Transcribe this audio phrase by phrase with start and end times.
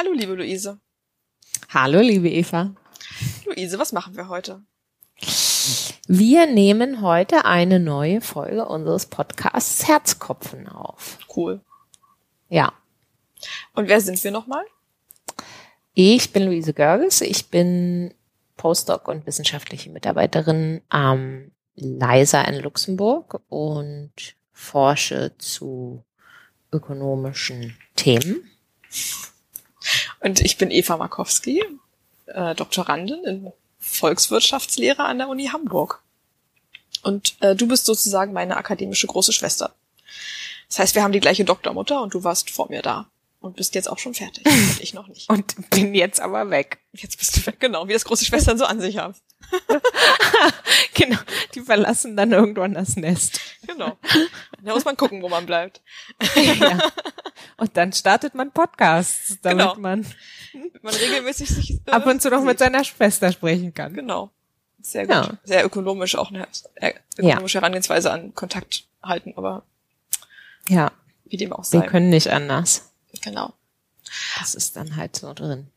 [0.00, 0.80] Hallo, liebe Luise.
[1.68, 2.74] Hallo, liebe Eva.
[3.44, 4.62] Luise, was machen wir heute?
[6.08, 11.18] Wir nehmen heute eine neue Folge unseres Podcasts Herzkopfen auf.
[11.36, 11.60] Cool.
[12.48, 12.72] Ja.
[13.74, 14.64] Und wer sind wir nochmal?
[15.92, 17.20] Ich bin Luise Görges.
[17.20, 18.14] Ich bin
[18.56, 24.12] Postdoc und wissenschaftliche Mitarbeiterin am LISA in Luxemburg und
[24.54, 26.02] forsche zu
[26.72, 28.50] ökonomischen Themen.
[30.20, 31.64] Und ich bin Eva Markowski,
[32.26, 36.02] äh, Doktorandin in Volkswirtschaftslehre an der Uni Hamburg.
[37.02, 39.74] Und äh, du bist sozusagen meine akademische große Schwester.
[40.68, 43.06] Das heißt, wir haben die gleiche Doktormutter und du warst vor mir da
[43.40, 44.44] und bist jetzt auch schon fertig.
[44.46, 45.28] Und ich noch nicht.
[45.30, 46.78] Und bin jetzt aber weg.
[46.92, 49.14] Jetzt bist du weg, genau, wie das große Schwestern so an sich haben.
[50.94, 51.18] genau,
[51.54, 53.40] die verlassen dann irgendwann das Nest.
[53.66, 53.96] Genau.
[54.62, 55.80] Da muss man gucken, wo man bleibt.
[56.60, 56.78] ja.
[57.56, 59.74] Und dann startet man Podcasts, damit Genau.
[59.76, 60.06] man
[60.82, 63.94] Man regelmäßig sich äh, ab und zu noch mit seiner Schwester sprechen kann.
[63.94, 64.30] Genau.
[64.82, 65.14] Sehr gut.
[65.14, 65.38] Ja.
[65.44, 69.62] Sehr ökonomisch auch eine äh, ökonomische Herangehensweise an Kontakt halten, aber
[70.68, 70.90] Ja,
[71.26, 71.86] wie dem auch wir sei.
[71.86, 72.90] können nicht anders.
[73.22, 73.52] Genau.
[74.38, 75.68] Das ist dann halt so drin.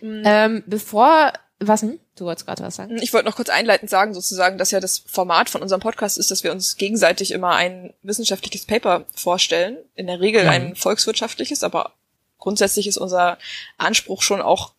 [0.00, 0.22] Mhm.
[0.24, 2.00] Ähm, bevor, was denn?
[2.16, 2.98] Du wolltest gerade was sagen?
[3.00, 6.30] Ich wollte noch kurz einleitend sagen, sozusagen, dass ja das Format von unserem Podcast ist,
[6.30, 9.78] dass wir uns gegenseitig immer ein wissenschaftliches Paper vorstellen.
[9.94, 10.48] In der Regel Mhm.
[10.50, 11.92] ein volkswirtschaftliches, aber
[12.38, 13.38] grundsätzlich ist unser
[13.78, 14.72] Anspruch schon auch,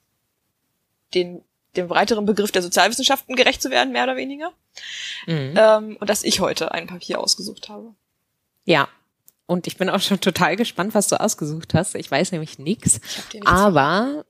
[1.14, 1.44] den,
[1.76, 4.52] dem breiteren Begriff der Sozialwissenschaften gerecht zu werden, mehr oder weniger.
[5.28, 5.54] Mhm.
[5.56, 7.94] Ähm, und dass ich heute ein Papier ausgesucht habe.
[8.66, 8.88] Ja.
[9.48, 11.96] Und ich bin auch schon total gespannt, was du ausgesucht hast.
[11.96, 13.00] Ich weiß nämlich nichts
[13.46, 14.26] Aber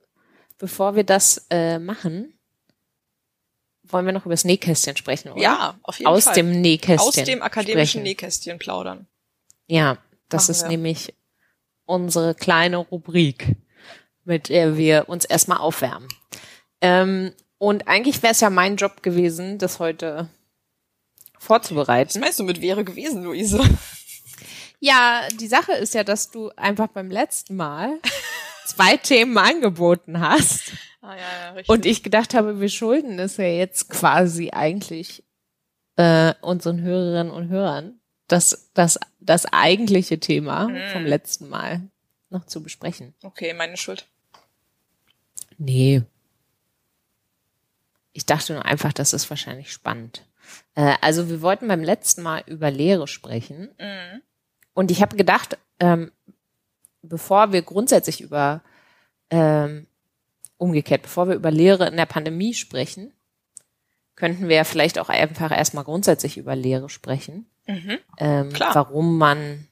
[0.57, 2.34] bevor wir das äh, machen,
[3.89, 5.41] wollen wir noch über das Nähkästchen sprechen, oder?
[5.41, 6.33] Ja, auf jeden Aus Fall.
[6.36, 7.08] dem Nähkästchen.
[7.08, 8.03] Aus dem akademischen sprechen.
[8.03, 9.08] Nähkästchen plaudern.
[9.67, 9.97] Ja,
[10.30, 10.69] das Machen ist wir.
[10.69, 11.14] nämlich
[11.86, 13.56] unsere kleine Rubrik,
[14.23, 16.08] mit der wir uns erstmal aufwärmen.
[16.81, 20.30] Ähm, und eigentlich wäre es ja mein Job gewesen, das heute
[21.35, 22.19] Was vorzubereiten.
[22.19, 23.62] meinst du mit wäre gewesen, Luise?
[24.79, 28.00] Ja, die Sache ist ja, dass du einfach beim letzten Mal
[28.66, 30.73] zwei Themen angeboten hast
[31.05, 31.69] Ah, ja, ja, richtig.
[31.69, 35.23] und ich gedacht habe, wir schulden es ja jetzt quasi eigentlich
[35.97, 40.89] äh, unseren Hörerinnen und Hörern, das, das, das eigentliche Thema Mhm.
[40.91, 41.81] vom letzten Mal
[42.31, 43.13] noch zu besprechen.
[43.23, 44.07] okay, meine Schuld.
[45.57, 46.01] Nee.
[48.13, 50.25] Ich dachte nur einfach, das ist wahrscheinlich spannend.
[50.75, 53.69] Äh, also wir wollten beim letzten Mal über Lehre sprechen.
[53.79, 54.22] Mhm.
[54.73, 56.11] Und ich habe gedacht, ähm,
[57.01, 58.61] bevor wir grundsätzlich über,
[59.29, 59.87] ähm,
[60.57, 63.13] umgekehrt, bevor wir über Lehre in der Pandemie sprechen,
[64.16, 67.49] könnten wir vielleicht auch einfach erstmal grundsätzlich über Lehre sprechen.
[67.67, 67.97] Mhm.
[68.17, 68.73] Ähm, Klar.
[68.75, 69.67] Warum man,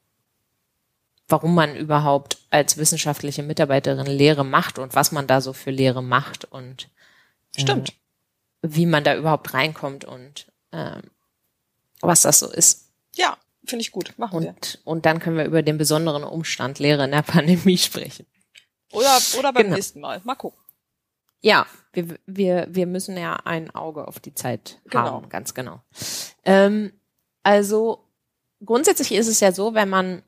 [1.28, 6.04] warum man überhaupt als wissenschaftliche Mitarbeiterin Lehre macht und was man da so für Lehre
[6.04, 6.90] macht und
[7.58, 7.90] Stimmt.
[7.90, 7.94] äh,
[8.64, 11.02] wie man da überhaupt reinkommt und ähm,
[12.02, 12.90] was das so ist.
[13.16, 14.14] Ja, finde ich gut.
[14.18, 14.50] Machen wir.
[14.50, 18.26] Und, und dann können wir über den besonderen Umstand Lehre in der Pandemie sprechen.
[18.92, 19.76] Oder, oder beim Genau.
[19.76, 20.20] nächsten Mal.
[20.24, 20.60] Mal gucken.
[21.44, 25.04] Ja, wir, wir, wir müssen ja ein Auge auf die Zeit Genau.
[25.04, 25.82] haben, ganz genau.
[26.46, 26.94] Ähm,
[27.44, 28.08] also
[28.66, 30.24] grundsätzlich ist es ja so, wenn man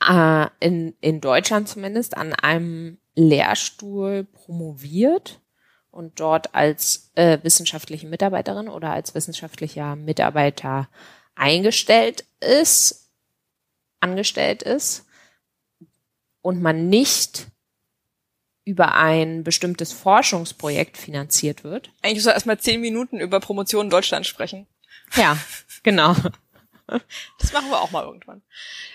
[0.00, 5.40] äh, in, in Deutschland zumindest an einem Lehrstuhl promoviert
[5.90, 10.88] und dort als äh, wissenschaftliche Mitarbeiterin oder als wissenschaftlicher Mitarbeiter
[11.34, 13.10] eingestellt ist,
[13.98, 15.04] angestellt ist
[16.42, 17.48] und man nicht
[18.64, 21.90] über ein bestimmtes Forschungsprojekt finanziert wird.
[22.02, 24.66] Eigentlich wir erstmal zehn Minuten über Promotion in Deutschland sprechen.
[25.14, 25.36] Ja,
[25.82, 26.14] genau.
[26.86, 28.42] Das machen wir auch mal irgendwann.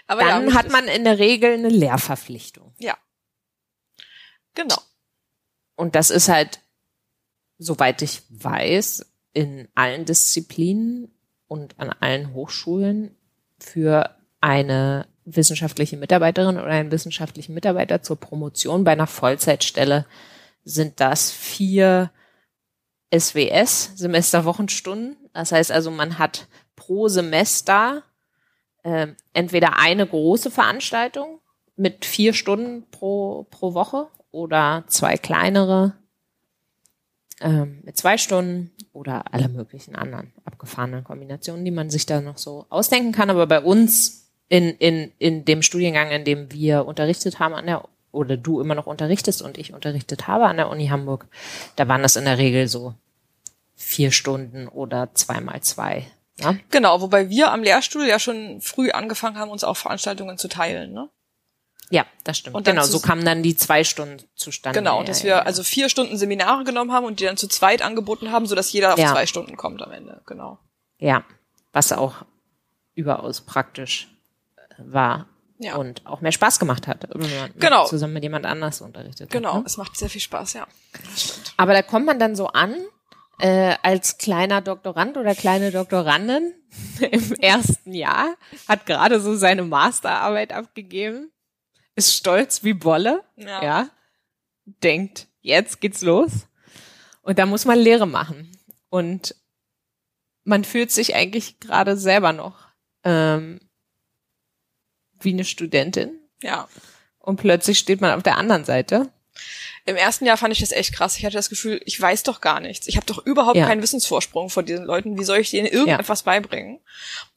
[0.07, 2.73] Aber Dann ja, hat man in der Regel eine Lehrverpflichtung.
[2.77, 2.97] Ja.
[4.53, 4.77] Genau.
[5.75, 6.59] Und das ist halt,
[7.57, 11.11] soweit ich weiß, in allen Disziplinen
[11.47, 13.15] und an allen Hochschulen
[13.59, 20.05] für eine wissenschaftliche Mitarbeiterin oder einen wissenschaftlichen Mitarbeiter zur Promotion bei einer Vollzeitstelle
[20.63, 22.11] sind das vier
[23.15, 25.17] SWS, Semesterwochenstunden.
[25.33, 28.03] Das heißt also, man hat pro Semester
[28.83, 31.39] ähm, entweder eine große Veranstaltung
[31.75, 35.93] mit vier Stunden pro, pro Woche oder zwei kleinere
[37.41, 42.37] ähm, mit zwei Stunden oder alle möglichen anderen abgefahrenen Kombinationen, die man sich da noch
[42.37, 43.29] so ausdenken kann.
[43.29, 47.87] Aber bei uns in, in, in dem Studiengang, in dem wir unterrichtet haben an der
[48.11, 51.27] oder du immer noch unterrichtest und ich unterrichtet habe an der Uni Hamburg,
[51.75, 52.95] da waren das in der Regel so
[53.75, 56.07] vier Stunden oder zweimal zwei.
[56.39, 56.55] Ja?
[56.71, 60.91] Genau, wobei wir am Lehrstuhl ja schon früh angefangen haben, uns auch Veranstaltungen zu teilen.
[60.91, 61.09] Ne?
[61.91, 62.55] Ja, das stimmt.
[62.55, 64.79] Und genau, so kamen dann die zwei Stunden zustande.
[64.79, 65.41] Genau, Ja, dass wir ja.
[65.41, 68.93] also vier Stunden Seminare genommen haben und die dann zu zweit angeboten haben, sodass jeder
[68.93, 70.21] auf zwei Stunden kommt am Ende.
[70.25, 70.59] Genau.
[70.97, 71.23] Ja,
[71.73, 72.25] was auch
[72.95, 74.07] überaus praktisch
[74.85, 75.27] war
[75.57, 75.75] Ja.
[75.75, 77.85] und auch mehr Spaß gemacht hat, wenn man Genau.
[77.85, 79.59] zusammen mit jemand anders unterrichtet Genau, hat.
[79.61, 79.65] Ne?
[79.65, 80.67] es macht sehr viel Spaß, ja.
[81.57, 82.75] Aber da kommt man dann so an,
[83.39, 86.53] äh, als kleiner Doktorand oder kleine Doktorandin
[87.11, 88.35] im ersten Jahr,
[88.67, 91.31] hat gerade so seine Masterarbeit abgegeben,
[91.95, 93.63] ist stolz wie Bolle, Ja.
[93.63, 93.89] ja,
[94.65, 96.47] denkt, jetzt geht's los.
[97.21, 98.51] Und da muss man Lehre machen.
[98.89, 99.35] Und
[100.43, 102.67] man fühlt sich eigentlich gerade selber noch
[103.03, 103.59] ähm,
[105.21, 106.11] wie eine Studentin.
[106.41, 106.67] Ja.
[107.19, 109.09] Und plötzlich steht man auf der anderen Seite.
[109.85, 111.17] Im ersten Jahr fand ich das echt krass.
[111.17, 112.87] Ich hatte das Gefühl, ich weiß doch gar nichts.
[112.87, 113.65] Ich habe doch überhaupt Ja.
[113.67, 115.17] keinen Wissensvorsprung vor diesen Leuten.
[115.17, 116.79] Wie soll ich denen irgendetwas beibringen?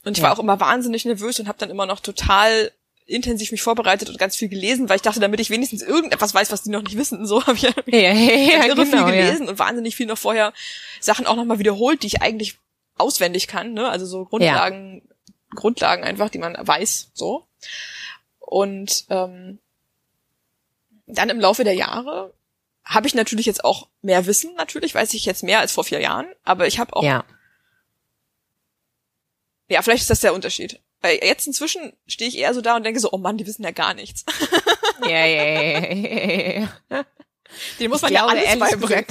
[0.04, 0.24] Und ich Ja.
[0.28, 2.72] war auch immer wahnsinnig nervös und habe dann immer noch total
[3.06, 6.50] intensiv mich vorbereitet und ganz viel gelesen, weil ich dachte, damit ich wenigstens irgendetwas weiß,
[6.52, 7.26] was die noch nicht wissen.
[7.26, 9.26] So habe ich ja Ja, ja, ja, irre genau, viel ja.
[9.26, 10.52] gelesen und wahnsinnig viel noch vorher
[11.00, 12.56] Sachen auch nochmal wiederholt, die ich eigentlich
[12.96, 13.72] auswendig kann.
[13.72, 13.88] Ne?
[13.88, 15.02] Also so Grundlagen,
[15.54, 17.10] Grundlagen einfach, die man weiß.
[17.14, 17.44] So.
[18.38, 19.58] Und ähm,
[21.06, 22.34] dann im Laufe der Jahre
[22.84, 26.00] habe ich natürlich jetzt auch mehr Wissen, natürlich weiß ich jetzt mehr als vor vier
[26.00, 27.24] Jahren, aber ich habe auch, ja.
[29.68, 30.80] Ja, vielleicht ist das der Unterschied.
[31.00, 33.64] Weil jetzt inzwischen stehe ich eher so da und denke so, oh Mann, die wissen
[33.64, 34.24] ja gar nichts.
[35.02, 35.44] ja, ja,
[35.80, 37.04] ja, ja.
[37.80, 39.06] Den muss Ich man ja glaube, alles beibringen.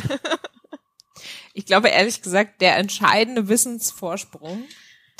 [1.53, 4.63] Ich glaube ehrlich gesagt, der entscheidende Wissensvorsprung,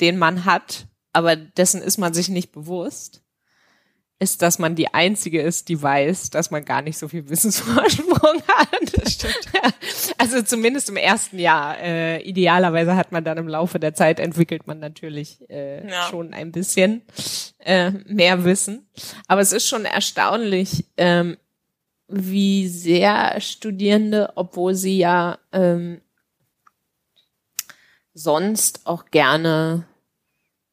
[0.00, 3.21] den man hat, aber dessen ist man sich nicht bewusst,
[4.22, 8.42] ist, dass man die einzige ist, die weiß, dass man gar nicht so viel Wissensvorsprung
[8.48, 8.92] hat.
[10.18, 11.78] Also zumindest im ersten Jahr.
[11.80, 16.08] Äh, idealerweise hat man dann im Laufe der Zeit entwickelt man natürlich äh, Ja.
[16.08, 17.02] schon ein bisschen
[17.58, 18.86] äh, mehr Wissen.
[19.26, 21.36] Aber es ist schon erstaunlich, ähm,
[22.08, 26.00] wie sehr Studierende, obwohl sie ja ähm,
[28.14, 29.84] sonst auch gerne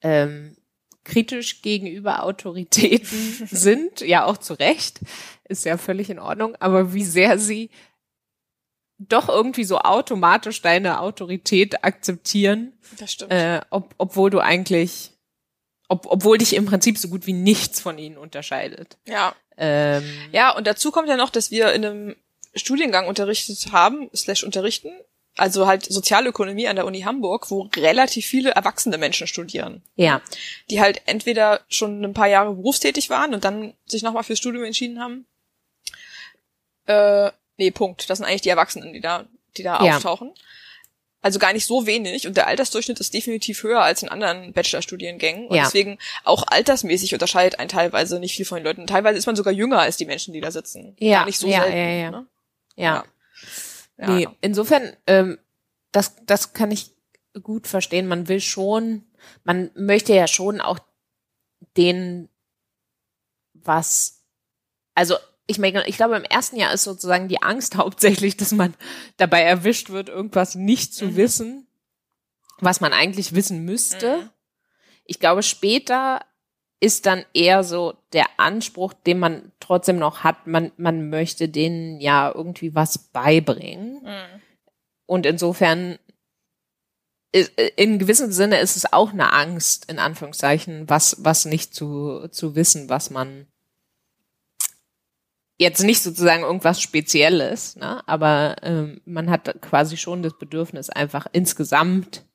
[0.01, 0.55] ähm,
[1.09, 4.99] kritisch gegenüber Autoritäten sind, ja auch zu Recht,
[5.49, 7.69] ist ja völlig in Ordnung, aber wie sehr sie
[8.97, 13.31] doch irgendwie so automatisch deine Autorität akzeptieren, Das stimmt.
[13.31, 15.11] äh, ob, obwohl du eigentlich,
[15.87, 18.97] ob, obwohl dich im Prinzip so gut wie nichts von ihnen unterscheidet.
[19.07, 19.33] ja.
[19.61, 22.15] Ähm, Ja, und dazu kommt ja noch, dass wir in einem
[22.55, 24.91] Studiengang unterrichtet haben, slash unterrichten,
[25.39, 30.21] also halt Sozialökonomie an der Uni Hamburg, wo relativ viele erwachsene Menschen studieren, ja,
[30.69, 34.63] die halt entweder schon ein paar Jahre berufstätig waren und dann sich nochmal fürs Studium
[34.65, 35.25] entschieden haben.
[36.85, 38.09] Äh, nee, Punkt.
[38.09, 39.25] Das sind eigentlich die Erwachsenen, die da,
[39.57, 39.95] die da Ja.
[39.97, 40.33] auftauchen.
[41.21, 45.47] Also gar nicht so wenig und der Altersdurchschnitt ist definitiv höher als in anderen Bachelorstudiengängen
[45.47, 45.63] und Ja.
[45.63, 48.87] deswegen auch altersmäßig unterscheidet ein teilweise nicht viel von den Leuten.
[48.87, 50.95] Teilweise ist man sogar jünger als die Menschen, die da sitzen.
[50.97, 51.77] Ja, Gar nicht so ja, selten.
[51.77, 52.11] ja, ja.
[52.11, 52.25] Ne?
[52.77, 52.83] ja.
[52.95, 53.03] Ja,
[54.07, 54.35] nee, ja.
[54.41, 55.37] insofern, ähm,
[55.91, 56.91] das, das kann ich
[57.41, 58.07] gut verstehen.
[58.07, 59.03] Man will schon,
[59.43, 60.79] man möchte ja schon auch
[61.77, 62.29] denen
[63.53, 64.23] was,
[64.95, 65.15] also
[65.47, 68.73] ich meine, ich glaube, im ersten Jahr ist sozusagen die Angst hauptsächlich, dass man
[69.17, 71.15] dabei erwischt wird, irgendwas nicht zu Mhm.
[71.15, 71.67] wissen,
[72.59, 74.17] was man eigentlich wissen müsste.
[74.17, 74.29] Mhm.
[75.05, 76.21] Ich glaube, später
[76.79, 81.99] ist dann eher so der Anspruch, den man trotzdem noch hat, man, man möchte denen
[81.99, 84.01] ja irgendwie was beibringen.
[84.03, 84.41] Mhm.
[85.05, 85.99] Und insofern,
[87.75, 92.55] in gewissem Sinne ist es auch eine Angst, in Anführungszeichen, was, was nicht zu, zu
[92.55, 93.47] wissen, was man
[95.57, 98.01] jetzt nicht sozusagen irgendwas Spezielles, ne?
[98.07, 102.25] aber ähm, man hat quasi schon das Bedürfnis, einfach insgesamt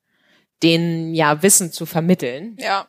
[0.62, 2.86] den ja Wissen zu vermitteln Ja.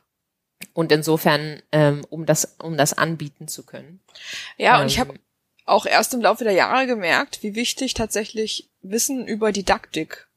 [0.73, 3.99] Und insofern, ähm, um das, um das anbieten zu können.
[4.57, 5.19] Ja, und ich Ähm, habe
[5.65, 10.27] auch erst im Laufe der Jahre gemerkt, wie wichtig tatsächlich Wissen über Didaktik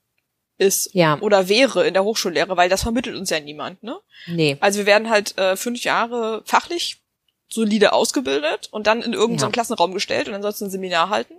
[0.57, 1.19] ist Ja.
[1.21, 3.97] oder wäre in der Hochschullehre, weil das vermittelt uns ja niemand, ne?
[4.27, 4.57] Nee.
[4.61, 7.01] Also wir werden halt äh, fünf Jahre fachlich
[7.49, 9.53] solide ausgebildet und dann in irgendeinen Ja.
[9.53, 11.35] Klassenraum gestellt und dann sollst du ein Seminar halten.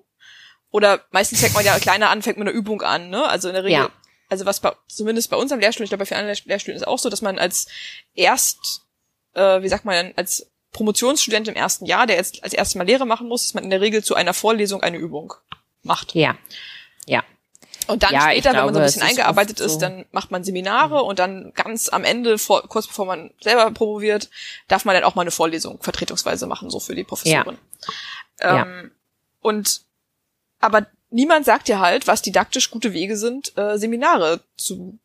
[0.71, 3.27] Oder meistens fängt man ja kleiner an, fängt mit einer Übung an, ne?
[3.27, 3.91] Also in der Regel, Ja.
[4.29, 6.99] Also was bei, zumindest bei unserem Lehrstuhl, ich glaube bei vielen anderen Lehrstühlen ist auch
[6.99, 7.67] so, dass man als
[8.13, 8.83] erst,
[9.33, 13.05] äh, wie sagt man als Promotionsstudent im ersten Jahr, der jetzt als erstes Mal Lehre
[13.05, 15.33] machen muss, dass man in der Regel zu einer Vorlesung eine Übung
[15.81, 16.13] macht.
[16.13, 16.37] Ja.
[17.07, 17.23] Ja.
[17.87, 19.79] Und dann Ja, später, wenn man so glaube, ein es bisschen ist eingearbeitet ist, so.
[19.79, 24.29] dann macht man Seminare und dann ganz am Ende, vor, kurz bevor man selber promoviert,
[24.67, 27.57] darf man dann auch mal eine Vorlesung vertretungsweise machen, so für die Professorin.
[28.39, 28.61] Ja.
[28.61, 28.91] Ähm,
[29.41, 29.81] Und
[30.59, 34.99] aber niemand sagt dir halt, was didaktisch gute Wege sind, äh, Seminare zu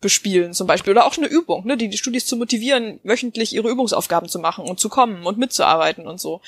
[0.00, 3.70] bespielen zum Beispiel oder auch eine Übung, ne, die die Studis zu motivieren, wöchentlich ihre
[3.70, 6.42] Übungsaufgaben zu machen und zu kommen und mitzuarbeiten und so.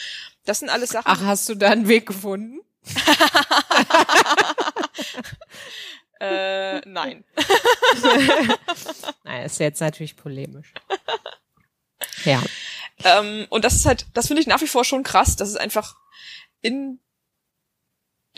[0.44, 1.06] Das sind alles Sachen.
[1.06, 2.60] Ach, hast du da einen Weg gefunden?
[6.20, 7.25] äh, nein.
[9.25, 10.72] Nein, ist jetzt natürlich polemisch.
[12.25, 12.42] Ja.
[13.04, 15.56] Ähm, und das ist halt, das finde ich nach wie vor schon krass, dass es
[15.56, 15.96] einfach
[16.60, 16.98] in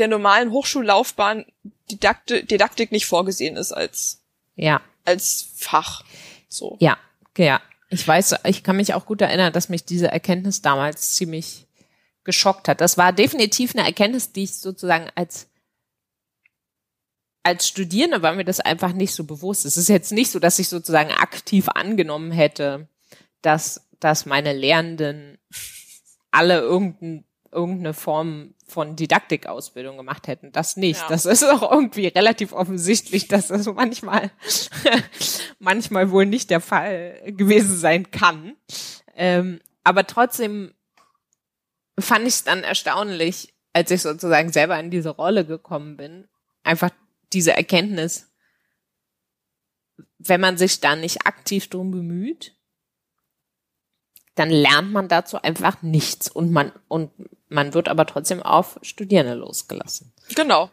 [0.01, 1.45] der normalen Hochschullaufbahn
[1.91, 4.21] Didakti Didaktik nicht vorgesehen ist als,
[4.57, 4.81] Ja.
[5.05, 6.05] als Fach.
[6.49, 6.77] So.
[6.81, 6.99] Ja.
[7.37, 7.61] Ja.
[7.91, 11.67] Ich weiß, ich kann mich auch gut erinnern, dass mich diese Erkenntnis damals ziemlich
[12.25, 12.81] geschockt hat.
[12.81, 15.49] Das war definitiv eine Erkenntnis, die ich sozusagen als
[17.43, 19.65] als Studierende war mir das einfach nicht so bewusst.
[19.65, 22.87] Es ist jetzt nicht so, dass ich sozusagen aktiv angenommen hätte,
[23.41, 25.39] dass, dass meine Lehrenden
[26.31, 30.53] alle irgendein, irgendeine Form von Didaktikausbildung gemacht hätten.
[30.53, 31.01] Das nicht.
[31.01, 31.09] Ja.
[31.09, 34.31] Das ist auch irgendwie relativ offensichtlich, dass das manchmal,
[35.59, 38.57] manchmal wohl nicht der Fall gewesen sein kann.
[39.15, 40.73] Ähm, aber trotzdem
[41.99, 46.29] fand ich es dann erstaunlich, als ich sozusagen selber in diese Rolle gekommen bin,
[46.63, 46.91] einfach
[47.33, 48.33] diese Erkenntnis,
[50.19, 52.57] wenn man sich da nicht aktiv drum bemüht,
[54.35, 57.11] dann lernt man dazu einfach nichts und man und
[57.51, 60.13] man wird aber trotzdem auf Studierende losgelassen.
[60.35, 60.71] Genau.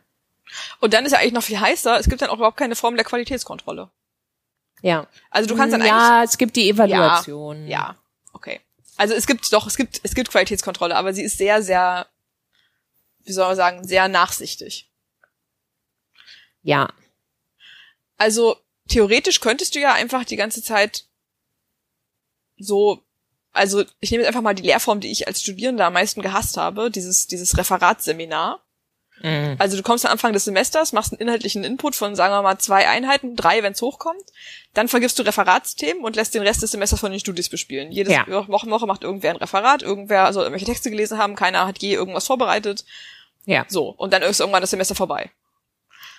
[0.79, 2.95] Und dann ist ja eigentlich noch viel heißer, es gibt dann auch überhaupt keine Form
[2.95, 3.89] der Qualitätskontrolle.
[4.81, 5.07] Ja.
[5.29, 7.57] Also du kannst dann ja, es gibt die Evaluation.
[7.57, 7.71] eigentlich.
[7.71, 7.97] Ja,
[8.31, 8.61] okay.
[8.95, 12.07] Also es gibt doch, es gibt, es gibt Qualitätskontrolle, aber sie ist sehr, sehr,
[13.23, 14.89] wie soll man sagen, sehr nachsichtig.
[16.61, 16.93] Ja.
[18.17, 18.57] Also
[18.87, 21.05] theoretisch könntest du ja einfach die ganze Zeit
[22.57, 23.03] so,
[23.57, 26.57] also ich nehme jetzt einfach mal die Lehrform, die ich als Studierender am meisten gehasst
[26.57, 28.63] habe, dieses, dieses Referatsseminar.
[29.21, 29.55] Mhm.
[29.57, 32.59] Also du kommst am Anfang des Semesters, machst einen inhaltlichen Input von, sagen wir mal,
[32.59, 34.23] zwei Einheiten, drei, wenn es hochkommt.
[34.73, 37.91] Dann vergibst du Referatsthemen und lässt den Rest des Semesters von den Studis bespielen.
[37.91, 38.27] Jedes Ja.
[38.27, 41.93] Woche, Woche macht irgendwer ein Referat, irgendwer soll irgendwelche Texte gelesen haben, keiner hat je
[41.93, 42.85] irgendwas vorbereitet.
[43.45, 43.65] Ja.
[43.67, 45.31] So, und dann ist irgendwann das Semester vorbei.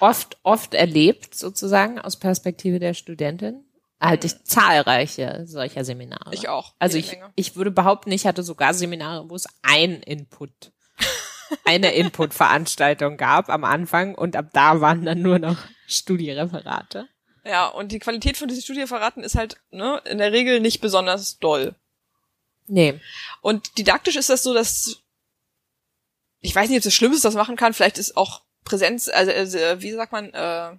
[0.00, 3.64] Oft, oft erlebt sozusagen aus Perspektive der Studentin
[4.00, 6.32] halte ich zahlreiche solcher Seminare.
[6.32, 6.74] Ich auch.
[6.78, 7.32] Also ich, Menge.
[7.34, 10.72] ich würde behaupten, ich hatte sogar Seminare, wo es ein Input,
[11.64, 17.08] eine Input-Veranstaltung gab am Anfang und ab da waren dann nur noch Studiereferate.
[17.44, 21.38] Ja, und die Qualität von diesen Studieverraten ist halt ne, in der Regel nicht besonders
[21.38, 21.74] doll.
[22.66, 23.00] Nee.
[23.40, 25.02] Und didaktisch ist das so, dass
[26.40, 27.74] ich weiß nicht, ob das schlimm ist, das machen kann.
[27.74, 30.76] Vielleicht ist auch Präsenz, also, also wie sagt man, äh,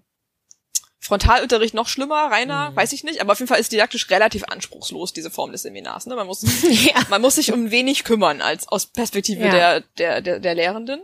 [1.01, 2.75] Frontalunterricht noch schlimmer, reiner, Mhm.
[2.75, 3.21] weiß ich nicht.
[3.21, 6.05] Aber auf jeden Fall ist didaktisch relativ anspruchslos diese Form des Seminars.
[6.05, 6.15] Ne?
[6.15, 7.05] Man muss Ja.
[7.09, 9.51] man muss sich um wenig kümmern als aus Perspektive Ja.
[9.51, 11.01] der, der, der, der Lehrenden.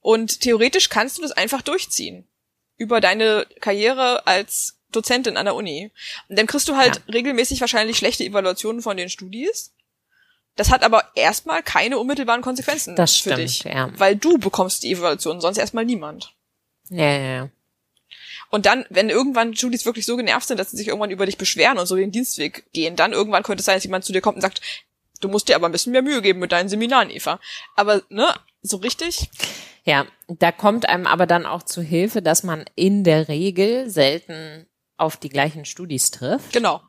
[0.00, 2.28] Und theoretisch kannst du das einfach durchziehen.
[2.76, 5.90] Über deine Karriere als Dozentin an der Uni.
[6.28, 9.74] Und dann kriegst du halt regelmäßig wahrscheinlich schlechte Evaluationen von den Studis.
[10.54, 13.64] Das hat aber erstmal keine unmittelbaren Konsequenzen Das für stimmt, dich.
[13.64, 13.90] ja.
[13.98, 16.34] Weil du bekommst die Evaluation, sonst erstmal niemand.
[16.90, 17.48] Ja, ja, ja.
[18.50, 21.36] Und dann, wenn irgendwann Studis wirklich so genervt sind, dass sie sich irgendwann über dich
[21.38, 24.20] beschweren und so den Dienstweg gehen, dann irgendwann könnte es sein, dass jemand zu dir
[24.20, 24.60] kommt und sagt,
[25.20, 27.40] du musst dir aber ein bisschen mehr Mühe geben mit deinen Seminaren, Eva.
[27.76, 29.30] Aber, ne, so richtig?
[29.84, 34.66] Ja, da kommt einem aber dann auch zu Hilfe, dass man in der Regel selten
[34.96, 36.52] auf die gleichen Studis trifft.
[36.52, 36.82] Genau,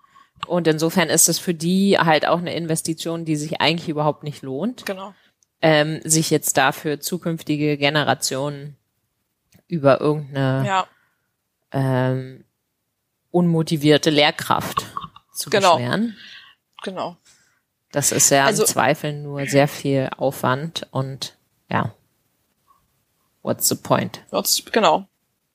[0.48, 4.42] Und insofern ist es für die halt auch eine Investition, die sich eigentlich überhaupt nicht
[4.42, 5.14] lohnt, genau.
[5.62, 8.78] ähm, sich jetzt dafür zukünftige Generationen
[9.68, 10.88] über irgendeine Ja,
[11.72, 12.44] ähm,
[13.32, 14.86] unmotivierte Lehrkraft
[15.34, 15.76] zu Genau.
[15.78, 16.18] beschweren.
[16.84, 17.18] genau.
[17.92, 21.36] Das ist ja Also- im Zweifel nur sehr viel Aufwand und
[21.70, 21.94] ja.
[23.42, 24.22] What's the point?
[24.72, 25.08] Genau.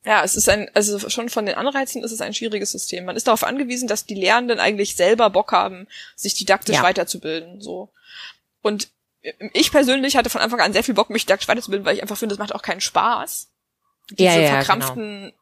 [0.04, 3.04] Ja, es ist ein, also schon von den Anreizen ist es ein schwieriges System.
[3.06, 6.82] Man ist darauf angewiesen, dass die Lehrenden eigentlich selber Bock haben, sich didaktisch Ja.
[6.82, 7.90] weiterzubilden, so.
[8.62, 8.88] Und
[9.54, 12.18] ich persönlich hatte von Anfang an sehr viel Bock, mich didaktisch weiterzubilden, weil ich einfach
[12.18, 13.48] finde, es macht auch keinen Spaß.
[14.10, 15.32] Diese Ja, ja, verkrampften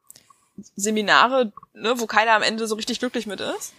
[0.76, 3.72] Seminare, ne, wo keiner am Ende so richtig glücklich mit ist.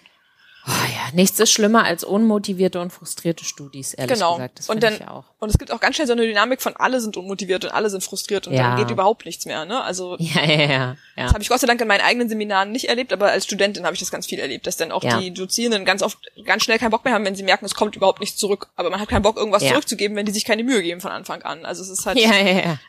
[0.65, 4.35] Oh ja, nichts ist schlimmer als unmotivierte und frustrierte Studis, ehrlich Genau.
[4.35, 4.59] gesagt.
[4.59, 5.25] Das und dann, ich auch.
[5.39, 7.89] und es gibt auch ganz schnell so eine Dynamik von alle sind unmotiviert und alle
[7.89, 8.69] sind frustriert und Ja.
[8.69, 9.81] dann geht überhaupt nichts mehr, ne?
[9.83, 10.67] Also, Ja, ja, ja.
[10.67, 10.95] ja.
[11.17, 13.83] Das habe ich Gott sei Dank in meinen eigenen Seminaren nicht erlebt, aber als Studentin
[13.83, 15.19] habe ich das ganz viel erlebt, dass dann auch Ja.
[15.19, 17.97] die Dozierenden ganz oft ganz schnell keinen Bock mehr haben, wenn sie merken, es kommt
[17.97, 18.69] überhaupt nichts zurück.
[18.77, 21.41] Aber man hat keinen Bock, irgendwas zurückzugeben, wenn die sich keine Mühe geben von Anfang
[21.41, 21.65] an.
[21.65, 22.17] Also es ist halt,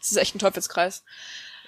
[0.01, 1.03] es ist echt ein Teufelskreis.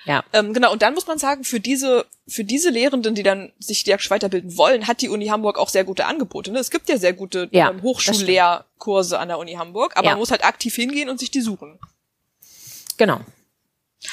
[0.07, 3.53] Ja, Ähm, genau, und dann muss man sagen, für diese, für diese Lehrenden, die dann
[3.59, 6.53] sich didaktisch weiterbilden wollen, hat die Uni Hamburg auch sehr gute Angebote.
[6.53, 6.61] Ne?
[6.61, 10.11] Es gibt ja sehr gute Ja, ähm, Hochschullehrkurse an der Uni Hamburg, aber Ja.
[10.13, 11.79] man muss halt aktiv hingehen und sich die suchen.
[12.97, 13.21] genau.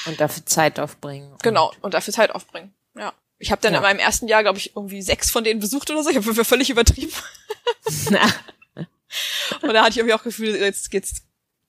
[0.08, 1.32] Und dafür Zeit aufbringen.
[1.44, 2.74] Genau, und dafür Zeit aufbringen.
[2.98, 3.14] Ja.
[3.38, 3.80] Ich habe dann Ja.
[3.80, 6.10] in meinem ersten Jahr, glaube ich, irgendwie sechs von denen besucht oder so.
[6.10, 7.12] Ich habe völlig übertrieben.
[9.62, 11.22] Und da hatte ich irgendwie auch das Gefühl, jetzt geht's,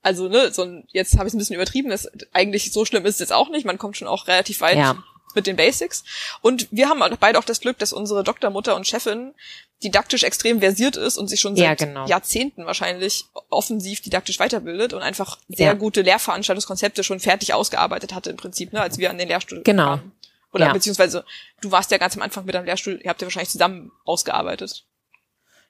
[0.05, 1.91] also ne, so ein, jetzt habe ich es ein bisschen übertrieben.
[1.91, 3.65] Das, eigentlich so schlimm ist es jetzt auch nicht.
[3.67, 5.03] Man kommt schon auch relativ weit Ja.
[5.35, 6.05] mit den Basics.
[6.43, 9.35] Und wir haben beide auch das Glück, dass unsere Doktormutter und Chefin
[9.83, 12.07] didaktisch extrem versiert ist und sich schon Ja, seit genau.
[12.07, 15.73] Jahrzehnten wahrscheinlich offensiv didaktisch weiterbildet und einfach sehr Ja.
[15.75, 19.97] gute Lehrveranstaltungskonzepte schon fertig ausgearbeitet hatte im Prinzip, ne, als wir an den Lehrstuhl Genau.
[19.97, 20.13] kamen.
[20.53, 20.73] Oder Ja.
[20.73, 21.25] beziehungsweise
[21.61, 24.85] du warst ja ganz am Anfang mit deinem Lehrstuhl, ihr habt ja wahrscheinlich zusammen ausgearbeitet.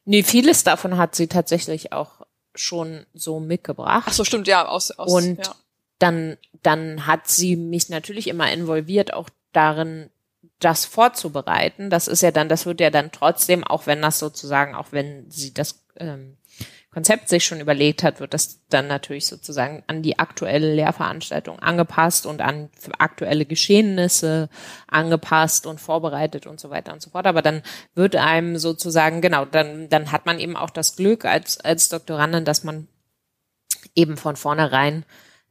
[0.04, 4.04] Nee, vieles davon hat sie tatsächlich auch schon so mitgebracht.
[4.08, 5.54] Ach so, stimmt, ja, aus, aus Und ja.
[5.98, 10.10] dann, dann hat sie mich natürlich immer involviert, auch darin,
[10.60, 11.90] das vorzubereiten.
[11.90, 15.30] Das ist ja dann, das wird ja dann trotzdem, auch wenn das sozusagen, auch wenn
[15.30, 16.36] sie das ähm,
[16.94, 22.24] Konzept sich schon überlegt hat, wird das dann natürlich sozusagen an die aktuelle Lehrveranstaltung angepasst
[22.24, 24.48] und an aktuelle Geschehnisse
[24.86, 27.26] angepasst und vorbereitet und so weiter und so fort.
[27.26, 27.62] Aber dann
[27.96, 32.44] wird einem sozusagen, genau, dann, dann hat man eben auch das Glück als, als Doktorandin,
[32.44, 32.86] dass man
[33.96, 35.04] eben von vornherein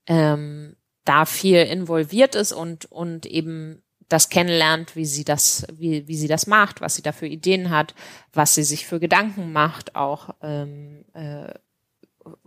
[0.08, 3.83] ähm, da viel involviert ist und, und eben
[4.14, 7.70] das kennenlernt, wie sie das, wie, wie sie das macht, was sie da für Ideen
[7.70, 7.94] hat,
[8.32, 11.54] was sie sich für Gedanken macht, auch ähm, äh,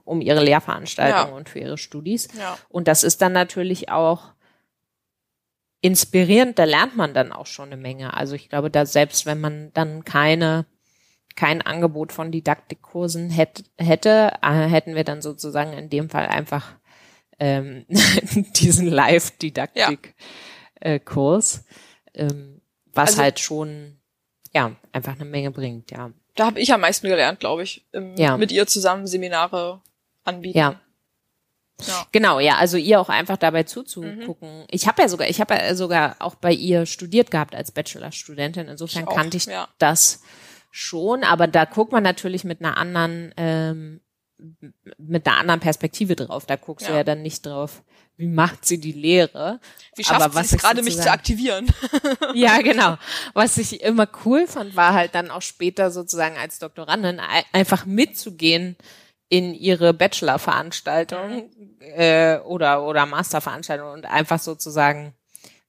[0.05, 1.37] um ihre Lehrveranstaltungen Ja.
[1.37, 2.29] und für ihre Studis.
[2.39, 2.57] Ja.
[2.69, 4.33] Und das ist dann natürlich auch
[5.81, 8.15] inspirierend, da lernt man dann auch schon eine Menge.
[8.15, 10.67] Also ich glaube, da selbst wenn man dann keine
[11.37, 16.77] kein Angebot von Didaktikkursen hätte, hätte äh, hätten wir dann sozusagen in dem Fall einfach
[17.39, 17.85] ähm,
[18.57, 18.89] diesen
[20.81, 21.65] Live-Didaktik-Kurs,
[22.15, 22.61] ähm,
[22.93, 23.99] was Also- halt schon
[24.55, 26.11] ja einfach eine Menge bringt, ja.
[26.35, 28.37] Da habe ich am meisten gelernt, glaube ich, im, Ja.
[28.37, 29.81] mit ihr zusammen Seminare
[30.25, 30.59] anbieten.
[30.59, 30.81] Ja.
[31.87, 32.07] Ja.
[32.13, 34.65] Genau, ja, also ihr auch einfach dabei zuzugucken.
[34.71, 38.69] Ich habe ja sogar, ich habe ja sogar auch bei ihr studiert gehabt als Bachelorstudentin.
[38.69, 39.69] Insofern Ich auch, kannte ich ja.
[39.79, 40.23] das
[40.71, 44.01] schon, aber da guckt man natürlich mit einer anderen, ähm,
[44.99, 46.47] mit einer anderen Perspektive drauf.
[46.47, 46.99] Da guckst du Ja.
[46.99, 47.83] ja dann nicht drauf,
[48.17, 49.61] wie macht sie die Lehre.
[49.95, 51.67] Wie schafft Aber sie was es gerade, mich zu aktivieren?
[52.35, 52.97] Ja, genau.
[53.35, 57.87] Was ich immer cool fand, war halt dann auch später sozusagen als Doktorandin ei- einfach
[57.87, 58.77] mitzugehen
[59.29, 65.15] in ihre Bachelor-Veranstaltung äh, oder oder Master-Veranstaltung und einfach sozusagen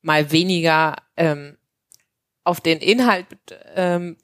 [0.02, 1.58] mal weniger ähm,
[2.44, 3.26] auf den Inhalt
[3.76, 4.18] ähm,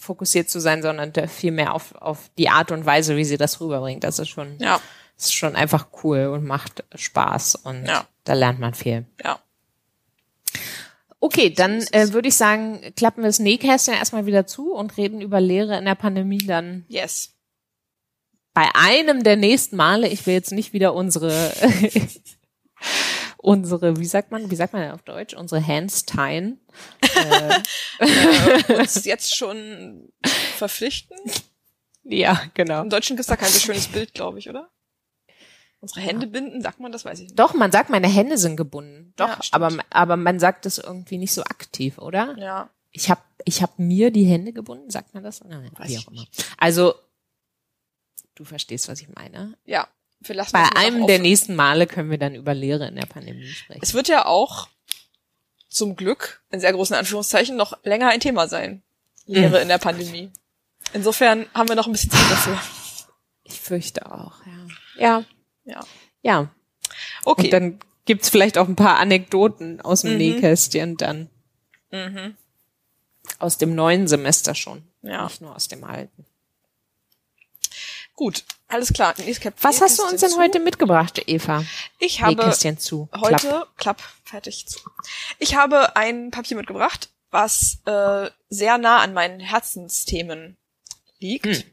[0.00, 3.60] fokussiert zu sein, sondern viel mehr auf auf die Art und Weise, wie sie das
[3.60, 4.02] rüberbringt.
[4.04, 4.80] Das ist schon Ja,
[5.16, 8.06] ist schon einfach cool und macht Spaß und Ja.
[8.24, 9.06] da lernt man viel.
[9.24, 9.38] ja.
[11.22, 15.20] Okay, dann äh, würde ich sagen, klappen wir das Nähkästchen erstmal wieder zu und reden
[15.20, 17.34] über Lehre in der Pandemie dann Yes.
[18.54, 20.08] bei einem der nächsten Male.
[20.08, 21.52] Ich will jetzt nicht wieder unsere
[23.42, 26.60] unsere, wie sagt man, wie sagt man auf Deutsch, unsere Hands teilen.
[27.98, 30.10] Äh, uns jetzt schon
[30.56, 31.18] verpflichten?
[32.02, 32.82] Ja, genau.
[32.82, 34.70] Im Deutschen gibt's da kein so schönes Bild, glaube ich, oder?
[35.80, 37.38] Unsere Hände binden, sagt man, das weiß ich nicht.
[37.38, 39.12] Doch, man sagt, meine Hände sind gebunden.
[39.16, 42.36] Doch, Ja, aber aber man sagt das irgendwie nicht so aktiv, oder?
[42.38, 42.70] Ja.
[42.90, 45.42] Ich habe ich hab mir die Hände gebunden, sagt man das?
[45.44, 46.26] Nein, Weiß wie auch immer.
[46.56, 46.94] Also
[48.34, 49.58] du verstehst, was ich meine.
[49.64, 49.88] Ja.
[50.20, 53.46] Wir lassen Bei einem der nächsten Male können wir dann über Lehre in der Pandemie
[53.48, 53.80] sprechen.
[53.82, 54.68] Es wird ja auch
[55.68, 58.82] zum Glück, in sehr großen Anführungszeichen, noch länger ein Thema sein.
[59.26, 59.62] Lehre Mhm.
[59.62, 60.30] in der Pandemie.
[60.92, 62.58] Insofern haben wir noch ein bisschen Zeit dafür.
[63.44, 64.66] Ich fürchte auch, ja.
[64.96, 65.24] Ja,
[65.64, 65.80] Ja.
[66.22, 66.48] ja.
[67.24, 67.44] Okay.
[67.44, 70.18] Und dann gibt's vielleicht auch ein paar Anekdoten aus dem Mhm.
[70.18, 71.30] Nähkästchen dann.
[71.90, 72.36] mhm.
[73.38, 74.82] Aus dem neuen Semester schon.
[75.02, 75.24] Ja.
[75.24, 76.26] Nicht nur aus dem alten.
[78.20, 78.44] Gut.
[78.68, 79.14] Alles klar.
[79.62, 80.38] Was hast du uns denn zu.
[80.38, 81.64] heute mitgebracht, Eva?
[81.98, 83.08] Ich habe Nähkästchen zu.
[83.18, 83.76] heute, Klapp.
[83.78, 84.02] klapp.
[84.24, 84.78] fertig zu.
[85.38, 90.58] Ich habe ein Papier mitgebracht, was äh, sehr nah an meinen Herzensthemen
[91.18, 91.64] liegt.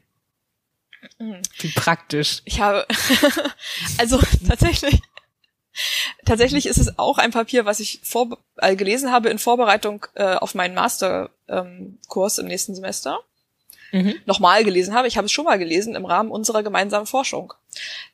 [1.18, 1.42] Hm.
[1.58, 2.40] Wie praktisch.
[2.46, 2.86] Ich habe,
[3.98, 5.02] also tatsächlich,
[6.24, 10.36] tatsächlich ist es auch ein Papier, was ich vor, äh, gelesen habe in Vorbereitung äh,
[10.36, 13.20] auf meinen Masterkurs ähm, Kurs im nächsten Semester.
[13.92, 14.16] Mhm.
[14.26, 15.08] Nochmal gelesen habe.
[15.08, 17.54] Ich habe es schon mal gelesen im Rahmen unserer gemeinsamen Forschung.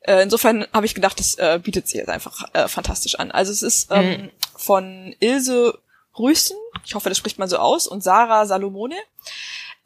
[0.01, 3.31] Äh, insofern habe ich gedacht, das äh, bietet sich jetzt einfach äh, fantastisch an.
[3.31, 5.79] Also es ist ähm, von Ilse
[6.19, 8.97] Rüßen, ich hoffe, das spricht man so aus, und Sarah Salomone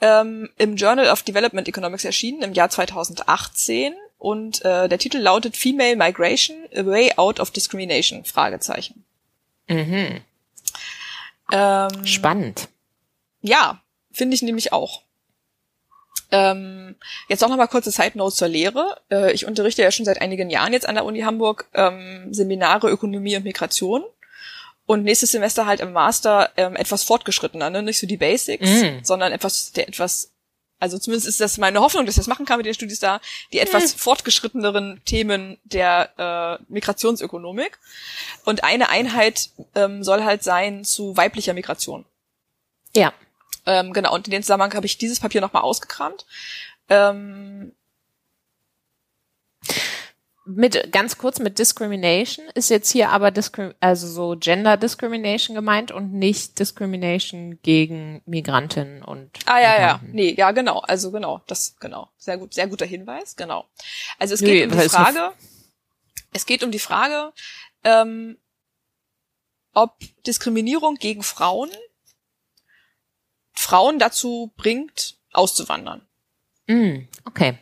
[0.01, 5.57] ähm, im Journal of Development Economics erschienen im Jahr 2018 und äh, der Titel lautet
[5.57, 8.25] Female Migration: A Way Out of Discrimination?
[8.25, 9.05] Fragezeichen.
[9.69, 10.21] Mhm.
[11.51, 12.69] Ähm, Spannend.
[13.41, 13.81] ja,
[14.13, 15.03] finde ich nämlich auch.
[16.31, 16.97] Ähm,
[17.29, 19.01] jetzt auch noch mal kurze Side Note zur Lehre.
[19.11, 22.91] Äh, ich unterrichte ja schon seit einigen Jahren jetzt an der Uni Hamburg ähm, Seminare
[22.91, 24.05] Ökonomie und Migration.
[24.87, 27.83] und nächstes Semester halt im Master ähm, etwas fortgeschrittener, ne?
[27.83, 29.05] nicht so die Basics, Mm.
[29.05, 30.31] sondern etwas, der etwas,
[30.81, 33.21] also zumindest ist das meine Hoffnung, dass ich das machen kann mit den Studis da,
[33.53, 37.79] die etwas fortgeschritteneren Themen der äh, Migrationsökonomik.
[38.47, 42.05] Und eine Einheit ähm, soll halt sein zu weiblicher Migration.
[42.95, 43.13] Ja.
[43.69, 46.27] Ähm, genau, und in dem Zusammenhang habe ich dieses Papier nochmal ausgekramt.
[46.89, 47.73] Ähm,
[50.51, 55.93] Mit ganz kurz mit Discrimination ist jetzt hier aber Discrim also so Gender Discrimination gemeint
[55.93, 60.01] und nicht Discrimination gegen Migrantinnen und Ah ja, ja.
[60.11, 60.79] Nee, ja, genau.
[60.79, 62.09] Also genau, das genau.
[62.17, 63.67] Sehr gut, sehr guter Hinweis, genau.
[64.19, 65.33] Also es geht um weil die Frage,
[66.33, 67.35] es geht um die Frage,
[67.85, 68.39] ähm,
[69.75, 71.69] ob Diskriminierung gegen Frauen
[73.59, 76.07] Frauen dazu bringt, auszuwandern.
[76.69, 77.59] Mm, okay.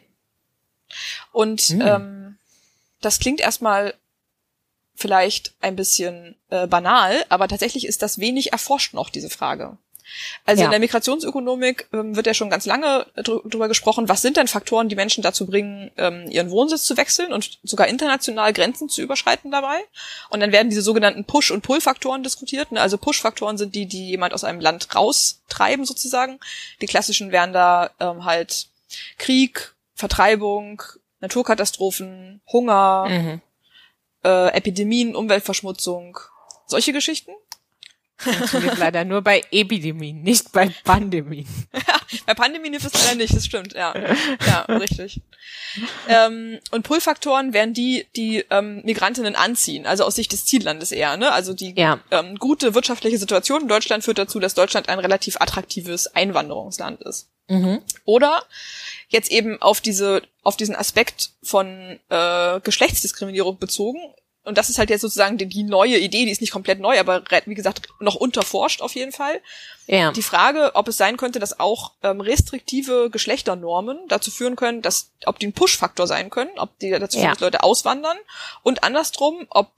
[1.32, 1.80] Und Hm.
[1.80, 2.38] ähm,
[3.00, 3.94] das klingt erstmal
[4.94, 9.78] vielleicht ein bisschen äh, banal, aber tatsächlich ist das wenig erforscht noch, diese Frage.
[10.44, 10.66] Also Ja.
[10.66, 14.48] in der Migrationsökonomik ähm, wird ja schon ganz lange dr drüber gesprochen, was sind denn
[14.48, 19.02] Faktoren, die Menschen dazu bringen, ähm, ihren Wohnsitz zu wechseln und sogar international Grenzen zu
[19.02, 19.78] überschreiten dabei.
[20.30, 22.72] Und dann werden diese sogenannten Push- und Pull-Faktoren diskutiert.
[22.72, 22.80] Ne?
[22.80, 26.38] Also Push-Faktoren sind die, die jemand aus einem Land raustreiben sozusagen.
[26.80, 28.68] Die klassischen wären da ähm, halt
[29.18, 30.82] Krieg, Vertreibung,
[31.20, 33.40] Naturkatastrophen, Hunger, Mhm.
[34.24, 36.18] äh, Epidemien, Umweltverschmutzung,
[36.66, 37.32] solche Geschichten.
[38.18, 41.46] Funktioniert leider nur bei Epidemien, nicht bei Pandemien.
[42.24, 43.92] Bei Pandemie hilft es leider nicht, das stimmt, ja.
[44.46, 45.20] Ja, richtig.
[46.08, 51.16] Ähm, und Pull-Faktoren wären die, die ähm, Migrantinnen anziehen, also aus Sicht des Ziellandes eher,
[51.16, 51.32] ne?
[51.32, 52.00] Also die Ja.
[52.10, 57.28] ähm, gute wirtschaftliche Situation in Deutschland führt dazu, dass Deutschland ein relativ attraktives Einwanderungsland ist.
[57.48, 57.82] Mhm.
[58.04, 58.44] Oder
[59.08, 64.00] jetzt eben auf diese, auf diesen Aspekt von äh, Geschlechtsdiskriminierung bezogen.
[64.46, 66.98] Und das ist halt jetzt sozusagen die, die neue Idee, die ist nicht komplett neu,
[66.98, 69.40] aber wie gesagt, noch unterforscht auf jeden Fall.
[69.86, 70.12] Ja.
[70.12, 75.12] Die Frage, ob es sein könnte, dass auch ähm, restriktive Geschlechternormen dazu führen können, dass,
[75.26, 77.32] ob die ein Push-Faktor sein können, ob die dazu führen, Ja.
[77.32, 78.16] dass Leute auswandern
[78.62, 79.72] und andersrum, ob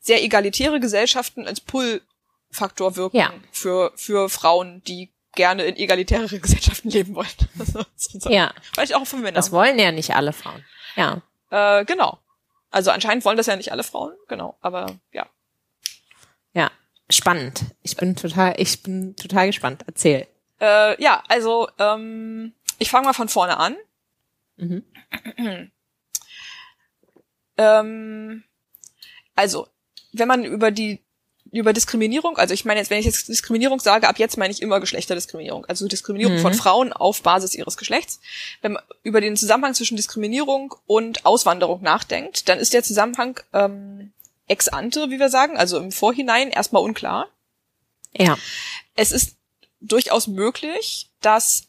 [0.00, 3.32] sehr egalitäre Gesellschaften als Pull-Faktor wirken Ja.
[3.52, 7.28] für, für Frauen, die gerne in egalitärere Gesellschaften leben wollen.
[8.28, 8.52] Ja.
[8.72, 9.36] Vielleicht auch für Männer.
[9.36, 10.64] Das wollen ja nicht alle Frauen.
[10.96, 11.22] Ja.
[11.50, 12.18] äh, genau.
[12.70, 14.56] Also anscheinend wollen das ja nicht alle Frauen, genau.
[14.60, 15.28] Aber ja.
[16.52, 16.70] Ja.
[17.08, 17.64] Spannend.
[17.82, 19.82] Ich bin total, ich bin total gespannt.
[19.86, 20.28] Erzähl.
[20.60, 23.76] Äh, ja, also ähm, ich fange mal von vorne an.
[24.56, 24.84] Mhm.
[27.56, 28.42] Ähm,
[29.36, 29.68] also,
[30.12, 31.02] wenn man über die
[31.52, 34.62] über Diskriminierung, also ich meine jetzt, wenn ich jetzt Diskriminierung sage, ab jetzt meine ich
[34.62, 36.42] immer Geschlechterdiskriminierung, also Diskriminierung Mhm.
[36.42, 38.20] von Frauen auf Basis ihres Geschlechts.
[38.62, 44.12] Wenn man über den Zusammenhang zwischen Diskriminierung und Auswanderung nachdenkt, dann ist der Zusammenhang ähm,
[44.46, 47.28] ex ante, wie wir sagen, also im Vorhinein erstmal unklar.
[48.16, 48.36] Ja.
[48.96, 49.36] Es ist
[49.80, 51.64] durchaus möglich, dass,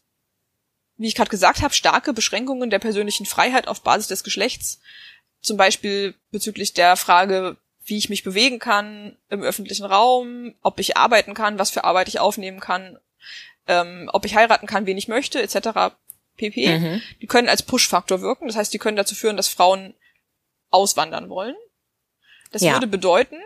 [0.97, 4.79] wie ich gerade gesagt habe, starke Beschränkungen der persönlichen Freiheit auf Basis des Geschlechts,
[5.41, 10.97] zum Beispiel bezüglich der Frage, wie ich mich bewegen kann im öffentlichen Raum, ob ich
[10.97, 12.99] arbeiten kann, was für Arbeit ich aufnehmen kann,
[13.67, 15.95] ähm, ob ich heiraten kann, wen ich möchte, etc.
[16.37, 16.79] pp.
[16.79, 17.01] Mhm.
[17.21, 18.47] Die können als Push-Faktor wirken.
[18.47, 19.95] Das heißt, die können dazu führen, dass Frauen
[20.69, 21.55] auswandern wollen.
[22.51, 22.73] Das Ja.
[22.73, 23.37] würde bedeuten,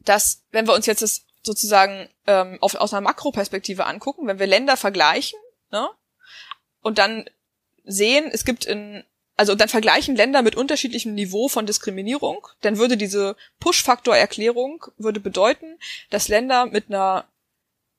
[0.00, 4.46] dass, wenn wir uns jetzt das sozusagen ähm, auf, aus einer Makroperspektive angucken, wenn wir
[4.46, 5.38] Länder vergleichen,
[5.70, 5.88] ne,
[6.82, 7.28] und dann
[7.84, 9.04] sehen, es gibt in,
[9.40, 15.78] also dann vergleichen Länder mit unterschiedlichem Niveau von Diskriminierung, dann würde diese Push-Faktor-Erklärung würde bedeuten,
[16.10, 17.24] dass Länder mit einer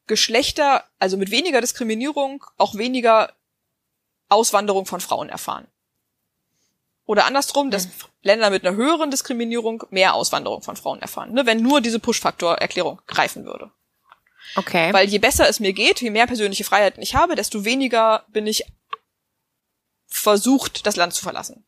[0.06, 3.34] Geschlechter, also mit weniger Diskriminierung auch weniger
[4.30, 5.66] Auswanderung von Frauen erfahren.
[7.08, 7.88] Oder andersrum, dass
[8.22, 13.02] Länder mit einer höheren Diskriminierung mehr Auswanderung von Frauen erfahren, ne, wenn nur diese Push-Faktor-Erklärung
[13.08, 13.72] greifen würde.
[14.56, 14.94] Okay.
[14.94, 18.46] Weil je besser es mir geht, je mehr persönliche Freiheiten ich habe, desto weniger bin
[18.46, 18.64] ich
[20.12, 21.66] versucht, das Land zu verlassen.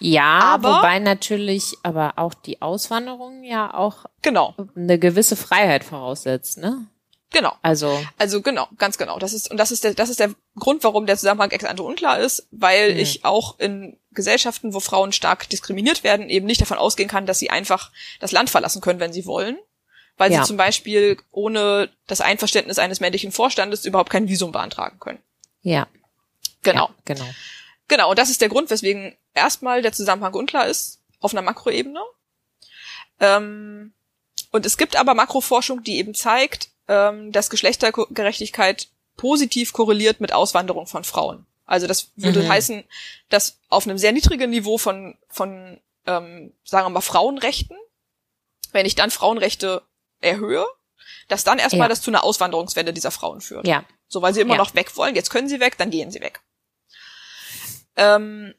[0.00, 6.58] ja, aber- wobei natürlich aber auch die Auswanderung ja auch Genau, eine gewisse Freiheit voraussetzt,
[6.58, 6.86] ne?
[7.30, 7.52] genau.
[7.62, 9.18] Also, Also genau, ganz genau.
[9.18, 11.82] Das ist und das ist der das ist der Grund, warum der Zusammenhang ex ante
[11.84, 12.98] unklar ist, weil Mhm.
[12.98, 17.38] ich auch in Gesellschaften, wo Frauen stark diskriminiert werden, eben nicht davon ausgehen kann, dass
[17.38, 19.56] sie einfach das Land verlassen können, wenn sie wollen,
[20.18, 20.40] weil Ja.
[20.42, 25.22] sie zum Beispiel ohne das Einverständnis eines männlichen Vorstandes überhaupt kein Visum beantragen können.
[25.62, 25.86] ja.
[26.62, 27.26] Genau, Ja, genau.
[27.88, 28.10] genau.
[28.10, 32.00] Und das ist der Grund, weswegen erstmal der Zusammenhang unklar ist auf einer Makroebene.
[33.20, 33.92] Ähm,
[34.50, 40.86] und es gibt aber Makroforschung, die eben zeigt, ähm, dass Geschlechtergerechtigkeit positiv korreliert mit Auswanderung
[40.86, 41.46] von Frauen.
[41.64, 42.48] Also das würde Mhm.
[42.48, 42.84] heißen,
[43.28, 47.76] dass auf einem sehr niedrigen Niveau von, von ähm, sagen wir mal, Frauenrechten
[48.72, 49.82] wenn ich dann Frauenrechte
[50.22, 50.64] erhöhe,
[51.28, 51.88] dass dann erstmal Ja.
[51.90, 53.66] das zu einer Auswanderungswelle dieser Frauen führt.
[53.66, 53.84] Ja.
[54.08, 54.58] So, weil sie immer Ja.
[54.58, 55.14] noch weg wollen.
[55.14, 56.40] Jetzt können sie weg, dann gehen sie weg.
[57.96, 58.54] Ähm,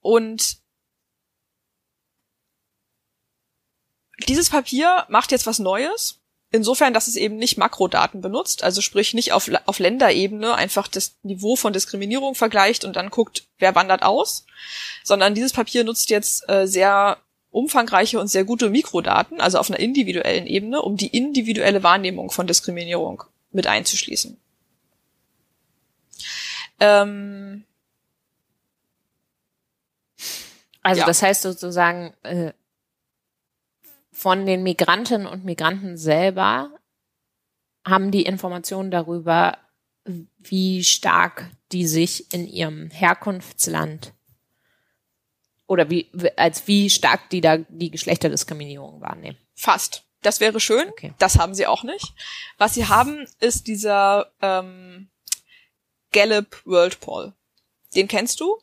[0.00, 0.58] und
[4.28, 6.18] dieses Papier macht jetzt was Neues.
[6.54, 11.16] Insofern, dass es eben nicht Makrodaten benutzt, also sprich nicht auf, auf Länderebene einfach das
[11.22, 14.44] Niveau von Diskriminierung vergleicht und dann guckt, wer wandert aus,
[15.02, 17.16] sondern dieses Papier nutzt jetzt äh, sehr
[17.52, 22.46] umfangreiche und sehr gute Mikrodaten, also auf einer individuellen Ebene, um die individuelle Wahrnehmung von
[22.46, 24.38] Diskriminierung mit einzuschließen.
[26.80, 27.64] Ähm,
[30.82, 31.06] Also Ja.
[31.06, 32.52] das heißt sozusagen, äh,
[34.10, 36.70] von den Migrantinnen und Migranten selber
[37.86, 39.58] haben die Informationen darüber,
[40.38, 44.12] wie stark die sich in ihrem Herkunftsland
[45.66, 49.38] oder wie, als wie stark die da die Geschlechterdiskriminierung wahrnehmen.
[49.54, 50.04] Fast.
[50.20, 50.88] Das wäre schön.
[50.90, 51.14] Okay.
[51.18, 52.12] Das haben sie auch nicht.
[52.58, 55.08] Was sie haben, ist dieser ähm,
[56.12, 57.32] Gallup World Poll.
[57.94, 58.60] Den kennst du?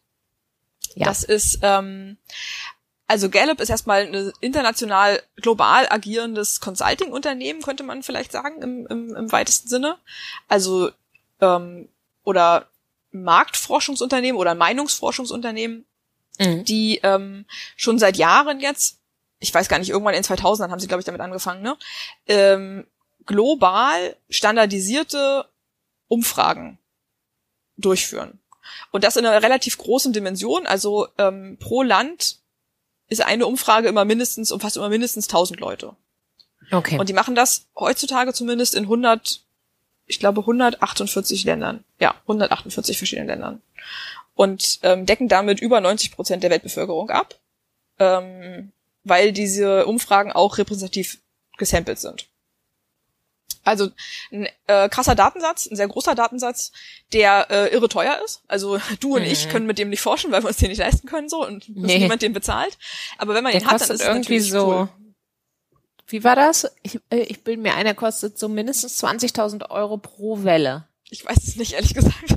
[0.96, 1.06] Ja.
[1.06, 2.18] Das ist, ähm,
[3.08, 9.16] also Gallup ist erstmal ein international global agierendes Consulting-Unternehmen, könnte man vielleicht sagen, im, im,
[9.16, 9.98] im weitesten Sinne.
[10.48, 10.92] Also,
[11.42, 11.90] ähm,
[12.24, 12.68] oder
[13.12, 15.86] Marktforschungsunternehmen oder Meinungsforschungsunternehmen,
[16.40, 16.64] Mhm.
[16.64, 18.98] die ähm, schon seit Jahren jetzt,
[19.40, 21.78] ich weiß gar nicht, irgendwann in 2000 haben sie, glaube ich, damit angefangen, ne,
[22.28, 22.88] ähm,
[23.26, 25.46] global standardisierte
[26.08, 26.80] Umfragen
[27.78, 28.40] durchführen.
[28.92, 32.38] Und das in einer relativ großen Dimension, also ähm, pro Land
[33.08, 35.96] ist eine Umfrage immer mindestens, umfasst immer mindestens 1000 Leute.
[36.72, 37.00] Okay.
[37.00, 39.42] Und die machen das heutzutage zumindest in 100,
[40.06, 41.84] ich glaube 148 Ländern.
[42.00, 43.62] Ja, 148 verschiedenen Ländern.
[44.36, 47.36] Und ähm, decken damit über 90 Prozent der Weltbevölkerung ab,
[47.98, 48.72] ähm,
[49.04, 51.20] weil diese Umfragen auch repräsentativ
[51.58, 52.29] gesampelt sind.
[53.64, 53.90] Also
[54.32, 56.72] ein äh, krasser Datensatz, ein sehr großer Datensatz,
[57.14, 58.42] der äh, irre teuer ist.
[58.48, 59.50] Also du und ich Mhm.
[59.52, 62.00] können mit dem nicht forschen, weil wir uns den nicht leisten können so und Nee.
[62.00, 62.78] niemand den bezahlt.
[63.18, 64.68] Aber wenn man Der den hat, dann ist es irgendwie so.
[64.68, 64.90] cool.
[66.08, 66.72] Wie war das?
[66.82, 70.88] Ich, äh, ich bilde mir ein, der kostet so mindestens 20.000 Euro pro Welle.
[71.12, 72.16] Ich weiß es nicht, ehrlich gesagt.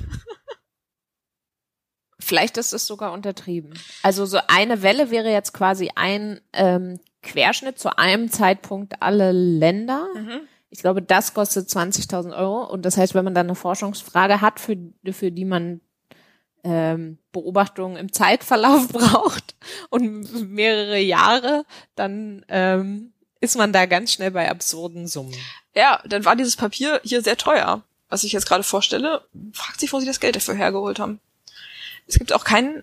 [2.21, 3.75] Vielleicht ist es sogar untertrieben.
[4.03, 10.07] Also so eine Welle wäre jetzt quasi ein ähm, Querschnitt zu einem Zeitpunkt alle Länder.
[10.15, 10.41] Mhm.
[10.73, 12.65] Ich glaube, das kostet 20.000 Euro.
[12.65, 14.75] Und das heißt, wenn man dann eine Forschungsfrage hat, für,
[15.13, 15.83] für die man
[16.65, 19.55] ähm, Beobachtungen im Zeitverlauf braucht
[19.91, 25.35] und mehrere Jahre, dann ähm, ist man da ganz schnell bei absurden Summen.
[25.75, 27.83] Ja, dann war dieses Papier hier sehr teuer.
[28.09, 31.21] Was ich jetzt gerade vorstelle, fragt sich, wo sie das Geld dafür hergeholt haben.
[32.07, 32.83] Es gibt auch keinen,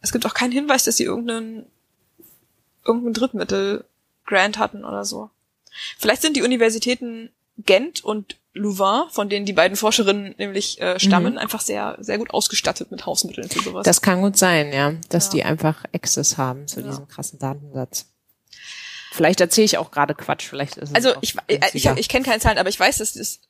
[0.00, 1.66] es gibt auch keinen Hinweis, dass sie irgendeinen,
[2.86, 5.28] irgendein Drittmittel-Grant hatten oder so.
[5.98, 11.38] Vielleicht sind die Universitäten Gent und Louvain, von denen die beiden Forscherinnen nämlich äh, stammen,
[11.38, 13.84] einfach sehr, sehr gut ausgestattet mit Hausmitteln für sowas.
[13.84, 15.30] Das kann gut sein, ja, dass Ja.
[15.32, 16.86] die einfach Access haben zu Ja.
[16.88, 18.06] diesem krassen Datensatz.
[19.12, 21.98] Vielleicht erzähle ich auch gerade Quatsch, vielleicht ist es Also ich, ich, günstiger.
[21.98, 23.40] ich kenne keine Zahlen, aber ich weiß, dass das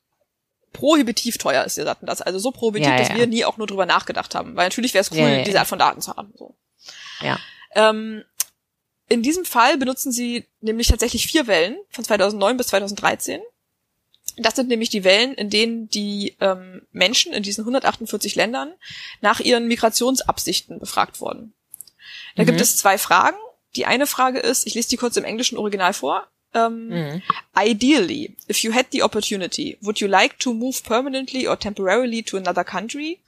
[0.72, 2.20] prohibitiv teuer ist, der Datensatz.
[2.20, 4.56] Also so prohibitiv, Ja, dass wir nie auch nur drüber nachgedacht haben.
[4.56, 5.58] Weil natürlich wäre es cool, diese.
[5.58, 6.32] Art von Daten zu haben.
[6.36, 6.54] So.
[7.22, 7.38] Ja.
[7.74, 8.24] Ähm,
[9.08, 13.40] in diesem Fall benutzen sie nämlich tatsächlich vier Wellen von 2009 bis 2013.
[14.36, 18.72] Das sind nämlich die Wellen, in denen die ähm, Menschen in diesen 148 Ländern
[19.20, 21.52] nach ihren Migrationsabsichten befragt wurden.
[22.36, 22.46] Da Mhm.
[22.48, 23.36] gibt es zwei Fragen.
[23.76, 26.26] Die eine Frage ist, ich lese die kurz im englischen Original vor.
[26.54, 27.22] Ähm, Mhm.
[27.58, 32.36] Ideally, if you had the opportunity, would you like to move permanently or temporarily to
[32.36, 33.18] another country?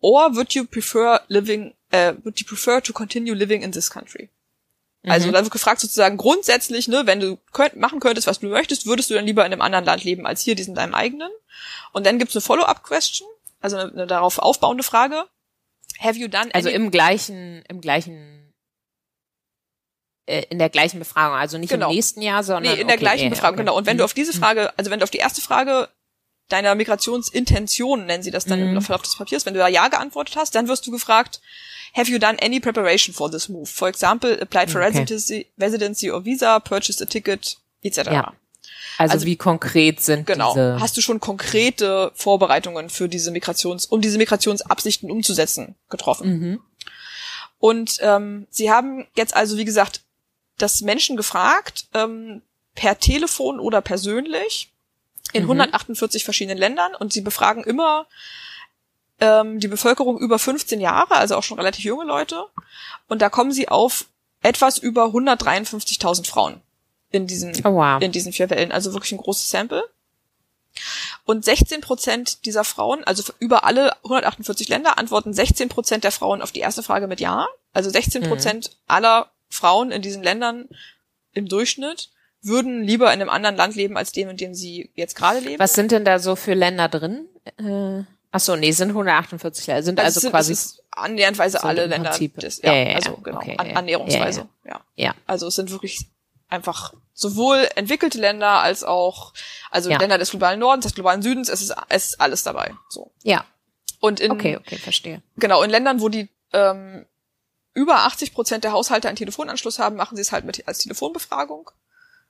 [0.00, 4.28] Or would you prefer living, äh, would you prefer to continue living in this country?
[5.08, 5.32] Also Mhm.
[5.32, 9.08] da wird gefragt sozusagen grundsätzlich, ne, wenn du könnt, machen könntest, was du möchtest, würdest
[9.10, 11.30] du dann lieber in einem anderen Land leben als hier, diesen deinem eigenen?
[11.92, 13.28] Und dann gibt's eine Follow-up-Question,
[13.60, 15.24] also eine, eine darauf aufbauende Frage.
[16.00, 18.52] Have you done Also im gleichen, im gleichen,
[20.26, 21.88] äh, in der gleichen Befragung, also nicht Genau.
[21.90, 23.62] im nächsten Jahr, sondern Nee, in der okay, gleichen Befragung, okay.
[23.64, 23.76] genau.
[23.76, 23.98] Und wenn Mhm.
[23.98, 25.88] du auf diese Frage, also wenn du auf die erste Frage
[26.48, 28.76] deiner Migrationsintention, nennen sie das dann Mhm.
[28.76, 31.40] im Verlauf des Papiers, wenn du da Ja geantwortet hast, dann wirst du gefragt,
[31.96, 33.68] have you done any preparation for this move?
[33.68, 34.88] For example, applied for Okay.
[34.90, 38.06] residency, residency or visa, purchased a ticket, etc.
[38.12, 38.32] Ja.
[38.98, 40.52] also, also- wie konkret sind Genau.
[40.54, 46.28] diese, Hast du schon konkrete Vorbereitungen für diese Migrations, um diese Migrationsabsichten umzusetzen, getroffen?
[46.38, 46.60] mhm.
[47.58, 50.02] Und ähm, sie haben jetzt also, wie gesagt,
[50.58, 52.42] das Menschen gefragt, ähm,
[52.74, 54.70] per Telefon oder persönlich,
[55.32, 55.48] in Mhm.
[55.50, 56.94] 148 verschiedenen Ländern.
[56.94, 58.06] Und sie befragen immer
[59.20, 62.44] ähm, die Bevölkerung über 15 Jahre, also auch schon relativ junge Leute.
[63.08, 64.06] Und da kommen sie auf
[64.42, 66.60] etwas über 153.000 Frauen
[67.10, 68.00] in diesen, Oh, wow.
[68.02, 68.72] in diesen vier Wellen.
[68.72, 69.82] Also wirklich ein großes Sample.
[71.24, 76.42] Und 16 Prozent dieser Frauen, also über alle 148 Länder, antworten 16 Prozent der Frauen
[76.42, 77.46] auf die erste Frage mit Ja.
[77.72, 80.68] Also 16 Prozent aller Frauen in diesen Ländern
[81.32, 82.10] im Durchschnitt
[82.42, 85.58] würden lieber in einem anderen Land leben als dem, in dem sie jetzt gerade leben.
[85.58, 87.26] Was sind denn da so für Länder drin?
[87.58, 88.04] Äh,
[88.36, 89.82] ach so, nee, sind 148 Länder.
[89.82, 90.52] Sind also, sind, quasi.
[90.52, 92.10] ist annäherndweise so alle Länder.
[92.10, 94.48] Des, ja, Ja, ja, also genau, Okay, an, annäherungsweise.
[94.64, 95.14] Ja, Ja.
[95.26, 96.06] Also es sind wirklich
[96.48, 99.32] einfach sowohl entwickelte Länder als auch
[99.70, 99.90] also.
[99.90, 101.48] Länder des globalen Nordens, des globalen Südens.
[101.48, 102.74] Es ist, es ist alles dabei.
[102.88, 103.44] So ja,
[104.00, 105.22] und in okay, okay, verstehe.
[105.36, 107.04] genau in Ländern, wo die ähm,
[107.74, 111.70] über 80 Prozent der Haushalte einen Telefonanschluss haben, machen sie es halt mit als Telefonbefragung.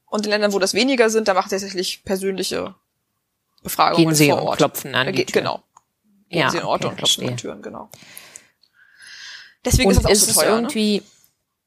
[0.06, 2.74] Und in Ländern, wo das weniger sind, da machen sie tatsächlich persönliche
[3.62, 4.58] Befragungen Gehen Sie vor Ort.
[4.58, 5.42] klopfen an Äh, die ge- Tür.
[5.42, 5.62] Genau.
[6.28, 7.36] Gehen Ja, sie in Orte okay, und klopfen an.
[7.36, 7.88] Türen, genau.
[9.64, 10.50] Deswegen Und ist es auch ist so teuer.
[10.50, 10.56] Ne?
[10.56, 11.02] irgendwie,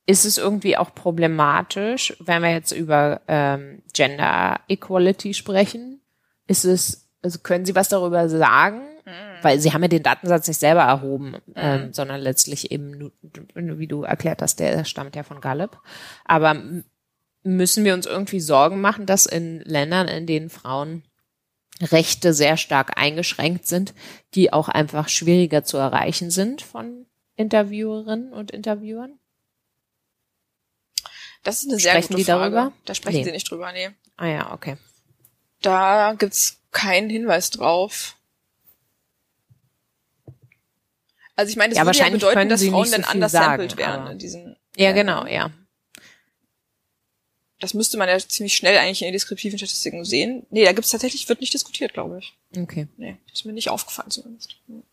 [0.05, 6.01] ist es irgendwie auch problematisch, wenn wir jetzt über ähm, Gender Equality sprechen?
[6.47, 8.81] Ist es, also können Sie was darüber sagen?
[9.05, 9.43] Mhm.
[9.43, 13.11] Weil Sie haben ja den Datensatz nicht selber erhoben, ähm, sondern letztlich eben,
[13.53, 15.79] wie du erklärt hast, der stammt ja von Gallup.
[16.25, 16.55] Aber
[17.43, 21.03] müssen wir uns irgendwie Sorgen machen, dass in Ländern, in denen Frauen
[21.81, 23.93] Rechte sehr stark eingeschränkt sind,
[24.35, 29.17] die auch einfach schwieriger zu erreichen sind von Interviewerinnen und Interviewern?
[31.43, 32.55] Das ist eine sehr Sprechen gute die Frage.
[32.55, 32.73] darüber?
[32.85, 33.23] Da sprechen Nee.
[33.23, 33.89] sie nicht drüber, nee.
[34.17, 34.75] Ah ja, okay.
[35.61, 38.15] Da gibt's keinen Hinweis drauf.
[41.35, 43.77] Also ich meine, das Ja, würde ja wahrscheinlich bedeuten, dass Frauen so dann anders sampled
[43.77, 44.57] werden in diesen.
[44.75, 45.23] Ja, Ländern.
[45.23, 45.51] genau, ja.
[47.59, 50.45] Das müsste man ja ziemlich schnell eigentlich in den deskriptiven Statistiken sehen.
[50.49, 52.33] Nee, da gibt's tatsächlich, wird nicht diskutiert, glaube ich.
[52.57, 52.87] Okay.
[52.97, 54.55] Nee, ist mir nicht aufgefallen zumindest.
[54.67, 54.83] Hm.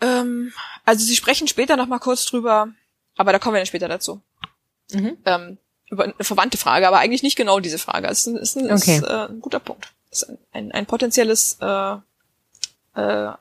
[0.00, 0.52] Ähm,
[0.84, 2.68] also sie sprechen später noch mal kurz drüber,
[3.16, 4.22] aber da kommen wir dann später dazu.
[4.92, 5.18] Mhm.
[5.24, 5.58] Ähm,
[5.90, 8.08] über eine verwandte Frage, aber eigentlich nicht genau diese Frage.
[8.08, 8.96] Es ist ein, ist ein, Okay.
[8.96, 9.92] ist, äh, ein guter Punkt.
[10.10, 11.96] Es ist ein, ein, ein potenzielles, äh,
[12.94, 13.32] äh,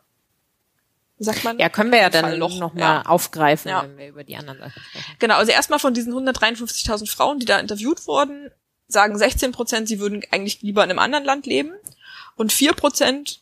[1.19, 1.59] sagt man?
[1.59, 3.05] Ja, können wir ja dann Fallloch, noch mal ja.
[3.05, 3.83] aufgreifen, Ja.
[3.83, 5.15] wenn wir über die anderen Sachen sprechen.
[5.19, 8.49] Genau, also erstmal von diesen 153.000 Frauen, die da interviewt wurden,
[8.87, 11.73] sagen 16 Prozent, sie würden eigentlich lieber in einem anderen Land leben.
[12.35, 13.41] Und 4 Prozent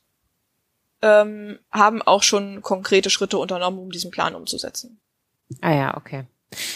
[1.02, 5.00] ähm, haben auch schon konkrete Schritte unternommen, um diesen Plan umzusetzen.
[5.62, 6.26] Ah ja, okay.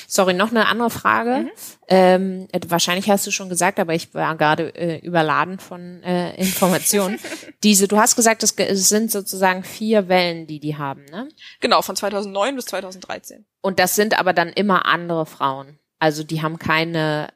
[0.07, 1.49] Sorry, noch eine andere Frage.
[1.87, 6.35] Ähm, äh, wahrscheinlich hast du schon gesagt, aber ich war gerade äh, überladen von äh,
[6.35, 7.19] Informationen.
[7.63, 11.29] Diese, du hast gesagt, es, es sind sozusagen vier Wellen, die die haben, ne?
[11.61, 13.45] Genau, von 2009 bis 2013.
[13.61, 15.79] Und das sind aber dann immer andere Frauen.
[15.99, 17.29] Also die haben keine,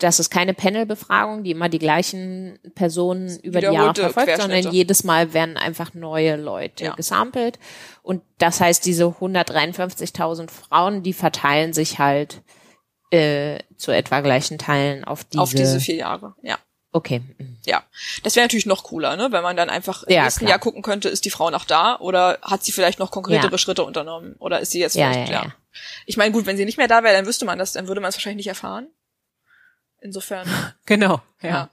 [0.00, 5.04] das ist keine Panelbefragung, die immer die gleichen Personen über die Jahre verfolgt, sondern jedes
[5.04, 6.94] Mal werden einfach neue Leute Ja.
[6.94, 7.58] gesampelt.
[8.02, 12.42] Und das heißt, diese 153.000 Frauen, die verteilen sich halt
[13.12, 15.42] äh, zu etwa gleichen Teilen auf diese.
[15.42, 16.58] Auf diese vier Jahre, ja.
[16.92, 17.22] Okay.
[17.66, 17.84] Ja,
[18.24, 19.28] das wäre natürlich noch cooler, ne?
[19.30, 20.50] wenn man dann einfach im Ja, nächsten klar.
[20.50, 23.58] Jahr gucken könnte, ist die Frau noch da oder hat sie vielleicht noch konkretere Ja.
[23.58, 25.44] Schritte unternommen oder ist sie jetzt vielleicht, ja.
[25.44, 25.54] ja.
[26.06, 28.00] Ich meine, gut, wenn sie nicht mehr da wäre, dann wüsste man das, dann würde
[28.00, 28.88] man es wahrscheinlich nicht erfahren.
[30.00, 30.48] Insofern,
[30.86, 31.70] Genau, ja.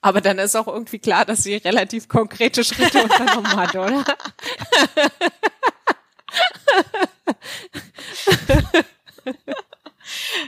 [0.00, 4.04] Aber dann ist auch irgendwie klar, dass sie relativ konkrete Schritte unternommen hat, oder?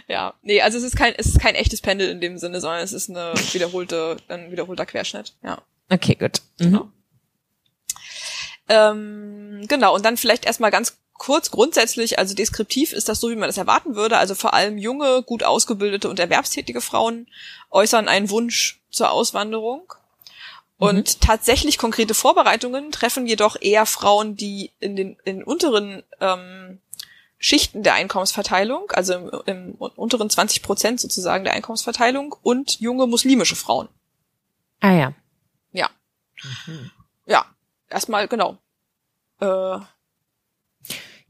[0.09, 2.81] Ja, nee, also es ist kein, es ist kein echtes Pendel in dem Sinne, sondern
[2.81, 5.63] es ist eine wiederholte, ein wiederholter Querschnitt, ja.
[5.89, 6.43] Okay, gut.
[6.59, 6.65] Mhm.
[6.65, 6.89] Genau.
[8.69, 13.37] Ähm, genau, und dann vielleicht erstmal ganz kurz grundsätzlich, also deskriptiv ist das so, wie
[13.37, 14.19] man das erwarten würde.
[14.19, 17.29] Also vor allem junge, gut ausgebildete und erwerbstätige Frauen
[17.71, 19.93] äußern einen Wunsch zur Auswanderung.
[20.79, 26.81] Und tatsächlich konkrete Vorbereitungen treffen jedoch eher Frauen, die in den, in unteren ähm,
[27.39, 33.55] Schichten der Einkommensverteilung, also im, im unteren 20 Prozent sozusagen der Einkommensverteilung und junge muslimische
[33.55, 33.89] Frauen.
[34.81, 35.13] Ah ja.
[35.71, 35.89] Ja.
[37.27, 37.47] Ja,
[37.89, 38.59] erstmal genau.
[39.41, 39.79] Äh,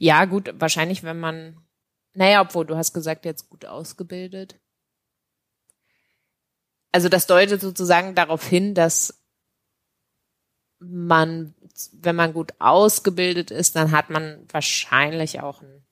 [0.03, 1.65] Ja, gut, wahrscheinlich, wenn man,
[2.13, 4.59] naja, obwohl du hast gesagt, jetzt gut ausgebildet.
[6.91, 9.23] Also das deutet sozusagen darauf hin, dass
[10.81, 11.55] man,
[11.93, 15.87] wenn man gut ausgebildet ist, dann hat man wahrscheinlich auch einen,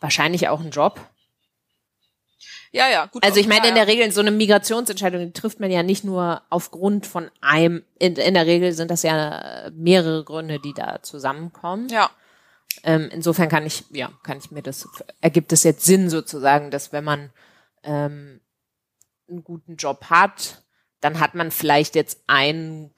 [0.00, 1.06] wahrscheinlich auch einen Job.
[2.72, 3.24] Ja, ja, gut.
[3.24, 3.86] Also ich meine, ja, in der.
[3.86, 8.34] Regel, so eine Migrationsentscheidung die trifft man ja nicht nur aufgrund von einem, in, in
[8.34, 11.88] der Regel sind das ja mehrere Gründe, die da zusammenkommen.
[11.88, 12.10] Ja,
[12.84, 14.88] Ähm, insofern kann ich, ja, kann ich mir das,
[15.20, 17.30] ergibt es jetzt Sinn sozusagen, dass wenn man
[17.82, 18.40] ähm,
[19.28, 20.62] einen guten Job hat,
[21.00, 22.94] dann hat man vielleicht jetzt einen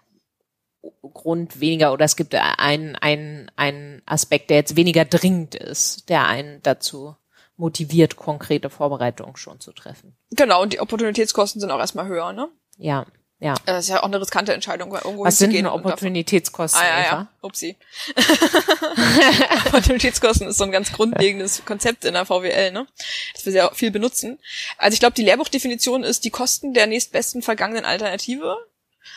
[1.03, 6.27] Grund weniger oder es gibt einen, einen, einen Aspekt, der jetzt weniger dringend ist, der
[6.27, 7.17] einen dazu
[7.57, 10.17] motiviert, konkrete Vorbereitungen schon zu treffen.
[10.31, 12.49] Genau, und die Opportunitätskosten sind auch erstmal höher, ne?
[12.77, 13.07] Ja,
[13.43, 13.55] ja.
[13.67, 17.29] Das ist ja auch eine riskante Entscheidung, irgendwo Was sind denn Opportunitätskosten, Ah, ja, ja.
[17.41, 17.77] Upsi.
[19.67, 22.87] Opportunitätskosten ist so ein ganz grundlegendes Konzept in der VWL, ne?
[23.35, 24.39] Das wir sehr viel benutzen.
[24.79, 28.59] Also ich glaube, die Lehrbuchdefinition ist die Kosten der nächstbesten vergangenen Alternative.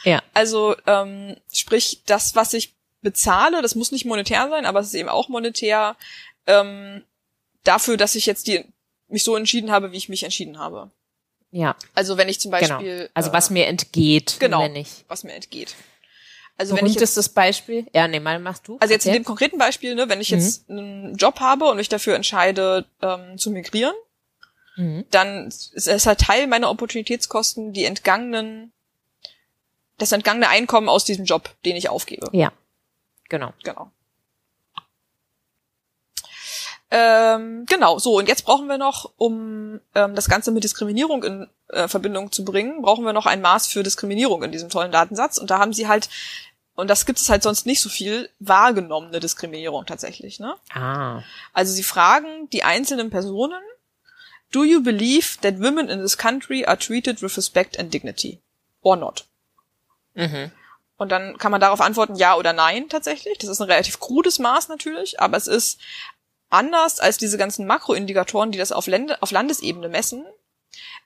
[0.05, 0.23] Ja.
[0.33, 2.73] Also ähm, sprich, das, was ich
[3.03, 5.97] bezahle, das muss nicht monetär sein, aber es ist eben auch monetär
[6.47, 7.03] ähm,
[7.67, 8.63] dafür, dass ich jetzt die,
[9.07, 10.89] mich so entschieden habe, wie ich mich entschieden habe.
[11.51, 12.67] Ja, Also wenn ich zum genau.
[12.75, 14.61] Beispiel Also äh, was mir entgeht, genau.
[14.61, 15.05] wenn ich.
[15.07, 15.75] was mir entgeht.
[16.57, 17.85] Also wenn ich jetzt Berühmtestes Beispiel?
[17.93, 18.77] Ja, nee, mal machst du.
[18.79, 21.89] Also jetzt in dem konkreten Beispiel, ne, wenn ich jetzt einen Job habe und mich
[21.89, 23.93] dafür entscheide, ähm, zu migrieren,
[24.77, 25.05] Mhm.
[25.11, 28.73] dann ist es halt Teil meiner Opportunitätskosten die entgangenen,
[29.97, 32.27] das entgangene Einkommen aus diesem Job, den ich aufgebe.
[32.33, 32.51] Ja,
[33.29, 33.53] genau.
[33.63, 33.91] Genau.
[36.97, 41.49] Ähm, genau, so, und jetzt brauchen wir noch, um ähm, das Ganze mit Diskriminierung in
[41.67, 45.37] äh, Verbindung zu bringen, brauchen wir noch ein Maß für Diskriminierung in diesem tollen Datensatz.
[45.37, 46.07] Und da haben sie halt,
[46.75, 50.39] und das gibt es halt sonst nicht so viel, wahrgenommene Diskriminierung tatsächlich.
[50.39, 50.55] Ne?
[50.73, 51.21] Ah,
[51.51, 53.61] Also sie fragen die einzelnen Personen,
[54.53, 58.39] do you believe that women in this country are treated with respect and dignity?
[58.81, 59.25] Or not?
[60.13, 60.49] mhm.
[60.97, 63.37] Und dann kann man darauf antworten, ja oder nein tatsächlich.
[63.37, 65.77] Das ist ein relativ krudes Maß natürlich, aber es ist
[66.49, 70.25] anders als diese ganzen Makroindikatoren, die das auf, Lände, auf Landesebene messen,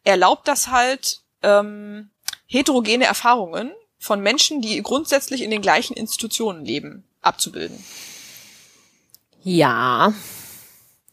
[0.04, 2.10] erlaubt das halt ähm,
[2.48, 7.84] heterogene Erfahrungen von Menschen, die grundsätzlich in den gleichen Institutionen leben, abzubilden.
[9.44, 10.14] Ja.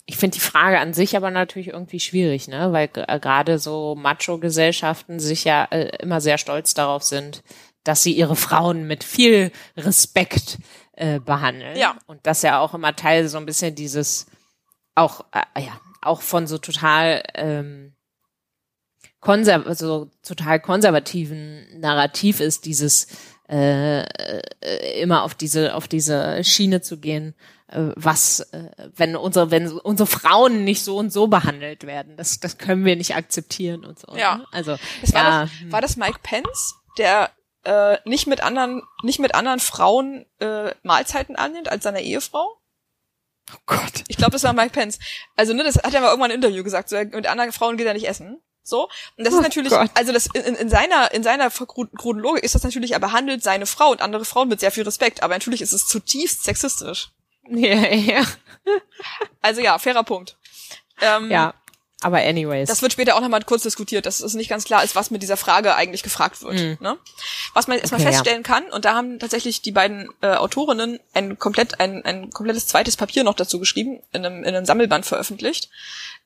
[0.08, 2.72] Ich finde die Frage an sich aber natürlich irgendwie schwierig, ne?
[2.72, 7.42] Weil äh, gerade so Macho-Gesellschaften sich ja äh, immer sehr stolz darauf sind,
[7.82, 10.58] dass sie ihre Frauen mit viel Respekt
[10.96, 11.76] äh, behandeln.
[11.76, 11.96] Ja.
[12.06, 14.26] Und das ja auch immer Teil so ein bisschen dieses
[14.94, 17.94] auch äh, ja auch von so total ähm,
[19.20, 23.08] konser so total konservativen Narrativ ist dieses
[23.48, 27.34] äh, äh, immer auf diese auf diese Schiene zu gehen,
[27.68, 32.40] äh, was äh, wenn unsere wenn unsere Frauen nicht so und so behandelt werden, das
[32.40, 34.16] das können wir nicht akzeptieren und so.
[34.16, 34.38] Ja.
[34.38, 34.46] Ne?
[34.50, 37.30] Also Das war, ja, das, war das Mike Pence, der
[37.66, 42.56] äh, nicht mit anderen nicht mit anderen Frauen äh, Mahlzeiten annimmt als seiner Ehefrau?
[43.52, 44.04] oh Gott.
[44.08, 44.98] Ich glaube, das war Mike Pence.
[45.36, 47.86] Also, ne, das hat er mal irgendwann im Interview gesagt, so, mit anderen Frauen geht
[47.86, 48.40] er nicht essen.
[48.62, 48.88] So.
[49.16, 49.90] Und das ist Oh natürlich, Gott.
[49.94, 53.66] also das in, in seiner, in seiner kruden Logik ist das natürlich, er behandelt seine
[53.66, 57.10] Frau und andere Frauen mit sehr viel Respekt, aber natürlich ist es zutiefst sexistisch.
[57.48, 58.24] Ja, ja.
[59.40, 60.36] Also ja, fairer Punkt.
[61.00, 61.54] Ähm, ja.
[62.02, 62.68] Aber anyways.
[62.68, 65.22] Das wird später auch nochmal kurz diskutiert, dass es nicht ganz klar ist, was mit
[65.22, 66.54] dieser Frage eigentlich gefragt wird.
[66.54, 66.76] Mhm.
[66.78, 66.98] Ne?
[67.54, 68.12] Was man erstmal Okay, ja.
[68.12, 72.66] feststellen kann, und da haben tatsächlich die beiden äh, Autorinnen ein komplett ein, ein komplettes
[72.66, 75.70] zweites Papier noch dazu geschrieben, in einem, in einem Sammelband veröffentlicht,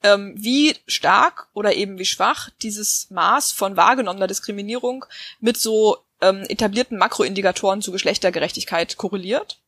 [0.03, 5.05] ähm, wie stark oder eben wie schwach dieses Maß von wahrgenommener Diskriminierung
[5.39, 9.61] mit so ähm, etablierten Makroindikatoren zu Geschlechtergerechtigkeit korreliert.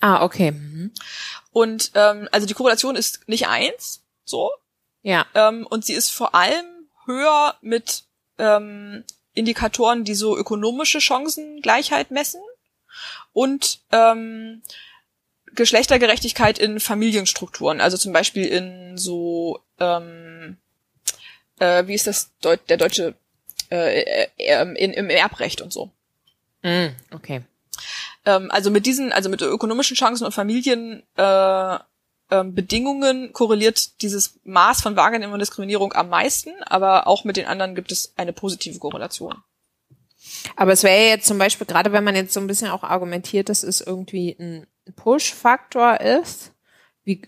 [0.00, 0.50] ah, okay.
[0.50, 0.92] Mhm.
[1.50, 4.50] Und ähm, also die Korrelation ist nicht eins, so,
[5.06, 5.24] Ja.
[5.36, 6.66] ähm, und sie ist vor allem
[7.04, 8.02] höher mit
[8.38, 9.04] ähm,
[9.34, 12.40] Indikatoren, die so ökonomische Chancengleichheit messen
[13.32, 14.62] und ähm,
[15.54, 20.56] Geschlechtergerechtigkeit in Familienstrukturen, also zum Beispiel in so ähm,
[21.60, 23.14] äh, wie ist das Deut der deutsche
[23.70, 25.92] äh, äh, äh, in, im Erbrecht und so.
[26.62, 26.96] Mhm.
[27.12, 27.42] Okay.
[28.24, 31.78] Ähm, also mit diesen, also mit ökonomischen Chancen und Familien äh,
[32.30, 37.74] ähm, Bedingungen korreliert dieses Maß von wahrgenommender Diskriminierung am meisten, aber auch mit den anderen
[37.74, 39.34] gibt es eine positive Korrelation.
[40.56, 43.48] Aber es wäre jetzt zum Beispiel, gerade wenn man jetzt so ein bisschen auch argumentiert,
[43.48, 44.66] dass es irgendwie ein
[44.96, 46.52] Push-Faktor ist,
[47.04, 47.22] wie,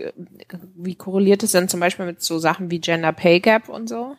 [0.75, 4.17] wie korreliert es denn zum Beispiel mit so Sachen wie Gender Pay Gap und so?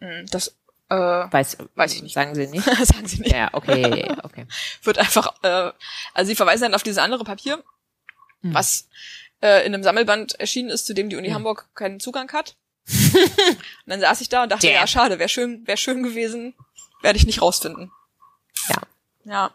[0.00, 0.56] Hm, Das
[0.88, 2.14] äh, Weiß, Weiß ich nicht.
[2.14, 2.64] Sagen Sie nicht?
[2.86, 3.32] sagen sie nicht.
[3.32, 4.46] Ja, okay, okay.
[4.82, 5.72] Wird einfach, äh,
[6.14, 7.62] also sie verweisen dann auf dieses andere Papier,
[8.42, 8.54] Hm.
[8.54, 8.88] was
[9.44, 11.34] äh, in einem Sammelband erschienen ist, zu dem die Uni Hm.
[11.34, 12.56] Hamburg keinen Zugang hat.
[12.88, 14.76] und dann saß ich da und dachte, Damn.
[14.76, 16.54] ja, schade, wäre schön, wäre schön gewesen,
[17.02, 17.90] werde ich nicht rausfinden.
[18.68, 18.78] Ja.
[19.24, 19.50] Ja.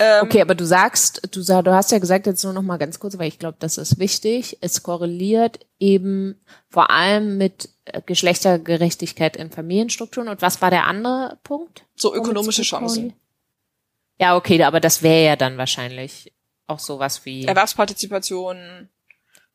[0.00, 2.98] Ähm, Okay, aber du sagst, du, du hast ja gesagt, jetzt nur noch mal ganz
[2.98, 4.58] kurz, weil ich glaube, das ist wichtig.
[4.60, 10.28] Es korreliert eben vor allem mit äh, Geschlechtergerechtigkeit in Familienstrukturen.
[10.28, 11.84] Und was war der andere Punkt?
[11.96, 13.12] So ökonomische Chancen.
[14.20, 16.32] Ja, okay, aber das wäre ja dann wahrscheinlich
[16.68, 18.88] auch sowas wie Erwerbspartizipation,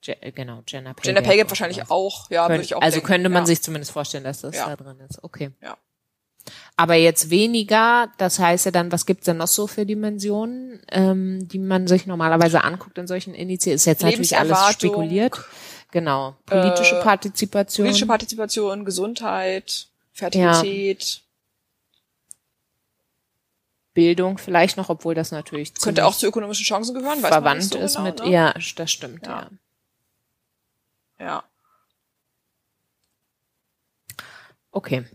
[0.02, 2.76] Ge äh, genau Gender Pay Gender Pay Gap und wahrscheinlich auch, ja, würde Könnt- ich
[2.76, 3.08] auch also denken.
[3.08, 3.48] könnte man ja.
[3.48, 4.68] sich zumindest vorstellen, dass das Ja.
[4.68, 5.24] da drin ist.
[5.24, 5.52] Okay.
[5.62, 5.78] Ja.
[6.76, 11.48] Aber jetzt weniger, das heißt ja dann, was gibt's denn noch so für Dimensionen, ähm,
[11.48, 13.76] die man sich normalerweise anguckt in solchen Indizien?
[13.76, 15.40] Ist jetzt natürlich alles spekuliert.
[15.92, 16.36] Genau.
[16.46, 17.86] Politische Äh, Partizipation.
[17.86, 21.22] Politische Partizipation, Gesundheit, Fertilität.
[23.94, 27.64] Bildung vielleicht noch, obwohl das natürlich Könnte auch zu ökonomischen Chancen gehören, weiß man verwandt
[27.64, 28.30] so ist genau, mit, ne?
[28.32, 29.50] ja, das stimmt, Ja.
[31.20, 31.26] ja.
[31.26, 31.44] Ja.
[34.72, 35.06] Okay.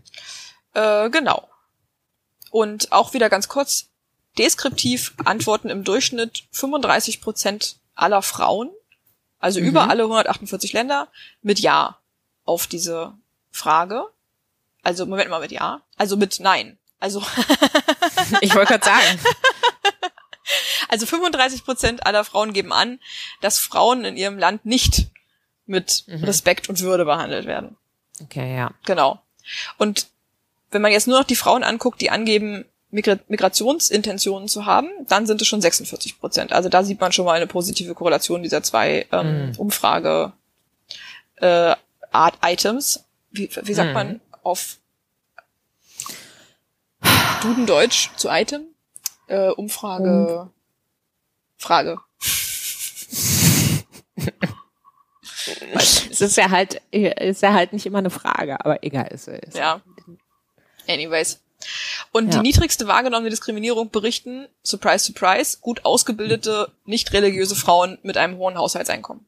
[0.73, 1.47] Äh, genau.
[2.51, 3.89] Und auch wieder ganz kurz,
[4.37, 8.69] deskriptiv antworten im Durchschnitt 35 Prozent aller Frauen,
[9.39, 9.67] also Mhm.
[9.67, 11.09] über alle 148 Länder,
[11.41, 11.99] mit Ja
[12.45, 13.13] auf diese
[13.51, 14.05] Frage.
[14.81, 15.81] Also, Moment mal, mit Ja.
[15.97, 16.78] Also mit Nein.
[16.99, 17.23] Also,
[18.41, 19.19] Ich wollte gerade sagen.
[20.89, 22.99] also 35 Prozent aller Frauen geben an,
[23.41, 25.07] dass Frauen in ihrem Land nicht
[25.65, 26.23] mit Mhm.
[26.23, 27.77] Respekt und Würde behandelt werden.
[28.21, 28.71] Okay, ja.
[28.85, 29.21] Genau.
[29.77, 30.07] Und
[30.71, 35.27] wenn man jetzt nur noch die Frauen anguckt, die angeben, Migra Migrationsintentionen zu haben, dann
[35.27, 36.51] sind es schon 46 Prozent.
[36.53, 39.55] Also da sieht man schon mal eine positive Korrelation dieser zwei ähm, Mhm.
[39.57, 40.33] Umfrage
[41.35, 41.75] äh,
[42.11, 43.03] Art Items.
[43.31, 43.93] Wie, wie sagt Mhm.
[43.93, 44.77] man auf
[47.41, 48.67] Dudendeutsch zu Item?
[49.27, 50.49] Äh, Umfrage
[51.57, 51.99] Frage.
[55.73, 59.57] Es ist ja halt, ist ja halt nicht immer eine Frage, aber egal, ist, ist
[59.57, 59.81] Ja.
[60.87, 61.41] Anyways.
[62.11, 62.41] Und die Ja.
[62.41, 69.25] niedrigste wahrgenommene Diskriminierung berichten, surprise, surprise, gut ausgebildete, nicht religiöse Frauen mit einem hohen Haushaltseinkommen.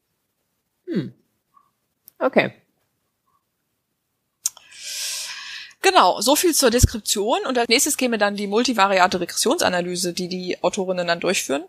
[2.19, 2.53] Okay.
[5.81, 7.39] Genau, so viel zur Deskription.
[7.47, 11.63] Und als nächstes käme dann die multivariate Regressionsanalyse, die die Autorinnen dann durchführen,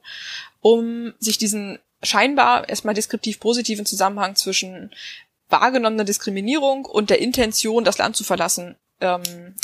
[0.61, 4.93] um sich diesen scheinbar erstmal deskriptiv positiven Zusammenhang zwischen
[5.49, 9.55] wahrgenommener Diskriminierung und der Intention, das Land zu verlassen, ähm,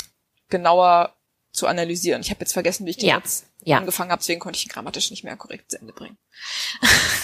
[0.49, 1.13] genauer
[1.51, 2.21] zu analysieren.
[2.21, 3.17] Ich habe jetzt vergessen, wie ich den Ja.
[3.17, 3.77] jetzt Ja.
[3.77, 6.17] angefangen habe, deswegen konnte ich ihn grammatisch nicht mehr korrekt zu Ende bringen.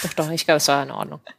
[0.02, 1.20] Doch, doch, ich glaube, es war in Ordnung.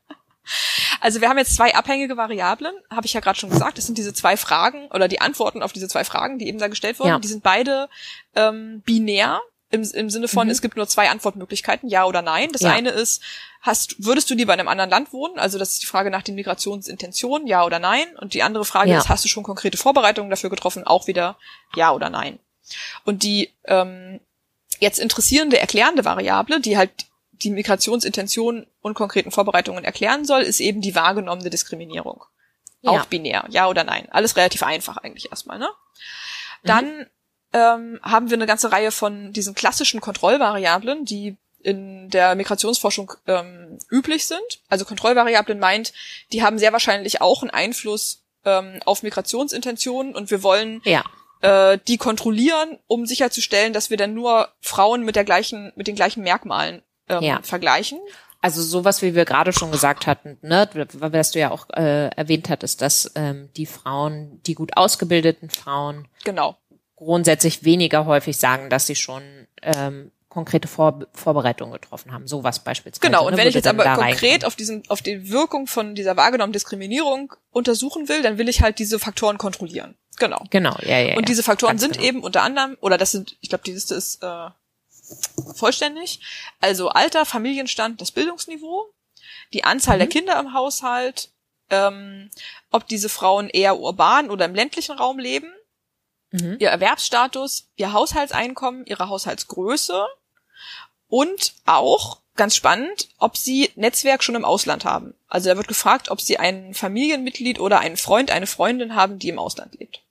[0.99, 3.77] Also wir haben jetzt zwei abhängige Variablen, habe ich ja gerade schon gesagt.
[3.77, 6.67] Das sind diese zwei Fragen oder die Antworten auf diese zwei Fragen, die eben da
[6.67, 7.09] gestellt wurden.
[7.09, 7.19] Ja.
[7.19, 7.89] Die sind beide
[8.35, 10.51] ähm, binär im, im Sinne von, Mhm.
[10.51, 12.49] es gibt nur zwei Antwortmöglichkeiten, ja oder nein.
[12.53, 12.71] Das Ja.
[12.71, 13.21] eine ist,
[13.61, 15.37] hast, würdest du lieber in einem anderen Land wohnen?
[15.39, 18.05] Also das ist die Frage nach den Migrationsintentionen, ja oder nein.
[18.19, 18.97] Und die andere Frage Ja.
[18.99, 20.85] ist, hast du schon konkrete Vorbereitungen dafür getroffen?
[20.85, 21.37] Auch wieder
[21.75, 22.39] ja oder nein.
[23.03, 24.19] Und die ähm,
[24.79, 26.91] jetzt interessierende, erklärende Variable, die halt
[27.43, 32.23] die Migrationsintention und konkreten Vorbereitungen erklären soll, ist eben die wahrgenommene Diskriminierung.
[32.85, 33.05] Auch Ja.
[33.09, 34.07] binär, ja oder nein.
[34.11, 35.69] Alles relativ einfach eigentlich erstmal, ne?
[36.63, 37.07] Dann
[37.53, 43.79] ähm, haben wir eine ganze Reihe von diesen klassischen Kontrollvariablen, die in der Migrationsforschung ähm,
[43.89, 44.61] üblich sind.
[44.69, 45.93] Also Kontrollvariablen meint,
[46.31, 51.03] die haben sehr wahrscheinlich auch einen Einfluss ähm, auf Migrationsintentionen und wir wollen Ja.
[51.41, 55.95] äh, die kontrollieren, um sicherzustellen, dass wir dann nur Frauen mit der gleichen, mit den
[55.95, 57.39] gleichen Merkmalen ähm, Ja.
[57.43, 57.99] vergleichen.
[58.41, 62.49] Also sowas, wie wir gerade schon gesagt hatten, ne, was du ja auch äh, erwähnt
[62.49, 66.55] hattest, dass ähm, die Frauen, die gut ausgebildeten Frauen Genau.
[66.95, 69.23] grundsätzlich weniger häufig sagen, dass sie schon
[69.63, 72.27] ähm, konkrete Vor Vorbereitungen getroffen haben.
[72.27, 73.01] Sowas beispielsweise.
[73.01, 76.15] Genau, und ne, wenn ich jetzt aber konkret auf diesen, auf die Wirkung von dieser
[76.15, 79.95] wahrgenommenen Diskriminierung untersuchen will, dann will ich halt diese Faktoren kontrollieren.
[80.19, 80.43] Genau.
[80.51, 81.17] Genau, ja, ja.
[81.17, 82.05] Und diese Faktoren sind genau.
[82.05, 84.49] eben unter anderem, oder das sind, ich glaube, die Liste ist äh,
[85.55, 86.19] vollständig.
[86.59, 88.87] Also Alter, Familienstand, das Bildungsniveau,
[89.53, 89.99] die Anzahl Mhm.
[89.99, 91.31] der Kinder im Haushalt,
[91.69, 92.29] ähm,
[92.71, 95.51] ob diese Frauen eher urban oder im ländlichen Raum leben,
[96.31, 96.57] Mhm.
[96.59, 100.05] ihr Erwerbsstatus, ihr Haushaltseinkommen, ihre Haushaltsgröße
[101.07, 105.15] und auch, ganz spannend, ob sie Netzwerk schon im Ausland haben.
[105.27, 109.29] Also da wird gefragt, ob sie ein Familienmitglied oder einen Freund, eine Freundin haben, die
[109.29, 110.01] im Ausland lebt.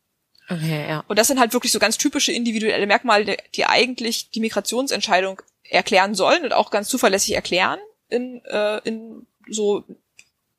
[0.49, 1.05] Okay, ja.
[1.09, 6.15] Und das sind halt wirklich so ganz typische individuelle Merkmale, die eigentlich die Migrationsentscheidung erklären
[6.15, 9.85] sollen und auch ganz zuverlässig erklären in, äh, in so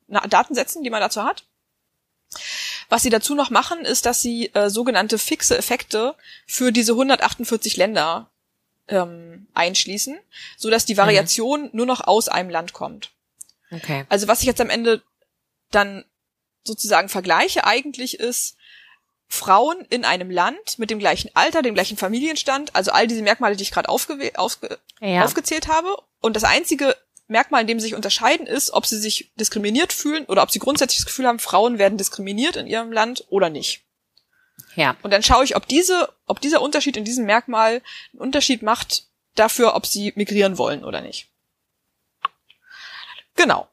[0.08, 1.44] Datensätzen, die man dazu hat.
[2.90, 6.14] Was sie dazu noch machen, ist, dass sie äh, sogenannte fixe Effekte
[6.46, 8.30] für diese 148 Länder
[8.88, 10.18] ähm, einschließen,
[10.56, 13.10] so dass die Variation nur noch aus einem Land kommt.
[13.70, 14.04] Okay.
[14.08, 15.02] Also was ich jetzt am Ende
[15.70, 16.04] dann
[16.64, 18.56] sozusagen vergleiche eigentlich ist,
[19.28, 23.56] Frauen in einem Land mit dem gleichen Alter, dem gleichen Familienstand, also all diese Merkmale,
[23.56, 25.24] die ich gerade aufge aufge Ja.
[25.24, 25.96] aufgezählt habe.
[26.20, 30.24] Und das einzige Merkmal, in dem sie sich unterscheiden, ist, ob sie sich diskriminiert fühlen
[30.24, 33.82] oder ob sie grundsätzlich das Gefühl haben, Frauen werden diskriminiert in ihrem Land oder nicht.
[34.76, 34.96] Ja.
[35.02, 39.04] Und dann schaue ich, ob diese, ob dieser Unterschied in diesem Merkmal einen Unterschied macht
[39.34, 41.28] dafür, ob sie migrieren wollen oder nicht.
[43.36, 43.68] Genau.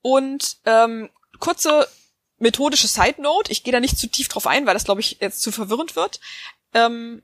[0.00, 1.88] Und ähm, kurze
[2.42, 3.50] methodische Side Note.
[3.50, 5.96] Ich gehe da nicht zu tief drauf ein, weil das, glaube ich, jetzt zu verwirrend
[5.96, 6.20] wird.
[6.74, 7.22] Ähm,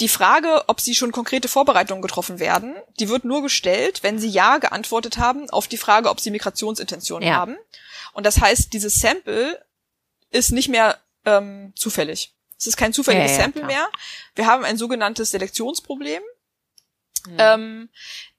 [0.00, 4.28] die Frage, ob sie schon konkrete Vorbereitungen getroffen werden, die wird nur gestellt, wenn sie
[4.28, 7.36] ja geantwortet haben auf die Frage, ob sie Migrationsintentionen Ja.
[7.36, 7.56] haben.
[8.12, 9.64] Und das heißt, dieses Sample
[10.30, 12.34] ist nicht mehr ähm, zufällig.
[12.58, 13.72] Es ist kein zufälliges Ja, ja, Sample klar.
[13.72, 13.88] mehr.
[14.34, 16.22] Wir haben ein sogenanntes Selektionsproblem.
[17.26, 17.36] Mhm.
[17.38, 17.88] Ähm,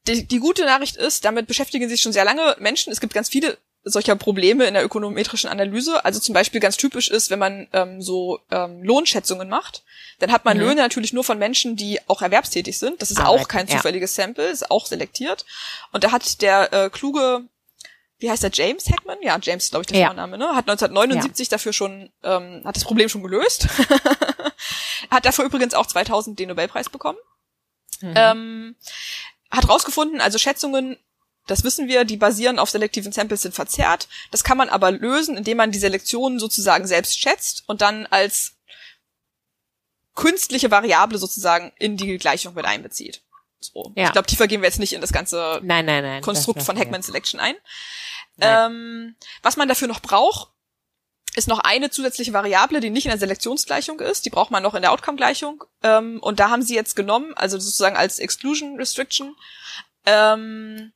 [0.07, 2.91] die, die gute Nachricht ist, damit beschäftigen sich schon sehr lange Menschen.
[2.93, 3.57] Es gibt ganz viele
[3.89, 6.03] solcher Probleme in der ökonometrischen Analyse.
[6.05, 9.83] Also zum Beispiel ganz typisch ist, wenn man ähm, so ähm, Lohnschätzungen macht,
[10.19, 10.63] dann hat man Mhm.
[10.63, 13.01] Löhne natürlich nur von Menschen, die auch erwerbstätig sind.
[13.01, 13.75] Das ist Arbeiten, auch kein ja.
[13.75, 15.45] zufälliges Sample, ist auch selektiert.
[15.91, 17.41] Und da hat der äh, kluge,
[18.19, 19.17] wie heißt der, James Heckman?
[19.21, 20.07] Ja, James ist, glaube ich, der Ja.
[20.07, 20.47] Vorname, ne?
[20.47, 23.67] Hat 1979 dafür schon, ähm, hat das Problem schon gelöst.
[25.11, 27.19] hat dafür übrigens auch 2000 den Nobelpreis bekommen.
[28.01, 28.13] Mhm.
[28.15, 28.75] Ähm,
[29.51, 30.97] hat rausgefunden, also Schätzungen,
[31.47, 34.07] das wissen wir, die basieren auf selektiven Samples sind verzerrt.
[34.31, 38.55] Das kann man aber lösen, indem man die Selektion sozusagen selbst schätzt und dann als
[40.15, 43.21] künstliche Variable sozusagen in die Gleichung mit einbezieht.
[43.59, 43.91] So.
[43.95, 44.05] Ja.
[44.05, 46.21] Ich glaube, tiefer gehen wir jetzt nicht in das ganze nein, nein, nein.
[46.21, 46.77] Konstrukt von.
[46.77, 47.55] Heckman Selection ein.
[48.39, 50.49] Ähm, was man dafür noch braucht,
[51.35, 54.25] ist noch eine zusätzliche Variable, die nicht in der Selektionsgleichung ist.
[54.25, 55.63] Die braucht man noch in der Outcome-Gleichung.
[55.83, 59.35] Ähm, und da haben sie jetzt genommen, also sozusagen als Exclusion Restriction,
[60.05, 60.93] ähm,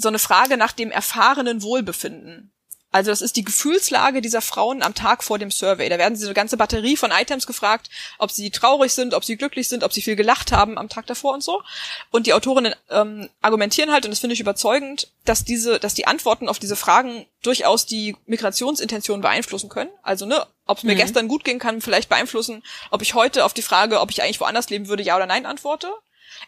[0.00, 2.52] so eine Frage nach dem erfahrenen Wohlbefinden.
[2.92, 5.88] Also das ist die Gefühlslage dieser Frauen am Tag vor dem Survey.
[5.88, 7.88] Da werden sie so eine ganze Batterie von Items gefragt,
[8.18, 11.06] ob sie traurig sind, ob sie glücklich sind, ob sie viel gelacht haben am Tag
[11.06, 11.62] davor und so.
[12.10, 16.08] Und die Autorinnen ähm, argumentieren halt, und das finde ich überzeugend, dass diese, dass die
[16.08, 19.90] Antworten auf diese Fragen durchaus die Migrationsintention beeinflussen können.
[20.02, 20.98] Also ne, ob es mir Mhm.
[20.98, 24.40] gestern gut ging, kann vielleicht beeinflussen, ob ich heute auf die Frage, ob ich eigentlich
[24.40, 25.92] woanders leben würde, ja oder nein antworte.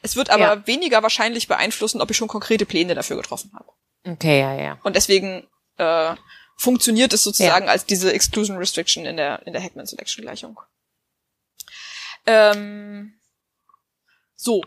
[0.02, 0.66] Es wird aber Ja.
[0.66, 3.72] weniger wahrscheinlich beeinflussen, ob ich schon konkrete Pläne dafür getroffen habe.
[4.04, 4.78] Okay, ja, ja.
[4.82, 5.46] Und deswegen
[5.78, 6.14] äh,
[6.56, 10.58] funktioniert es sozusagen als diese Exclusion Restriction in der, in der Heckman Selection Gleichung.
[12.26, 13.14] Ähm,
[14.34, 14.62] so.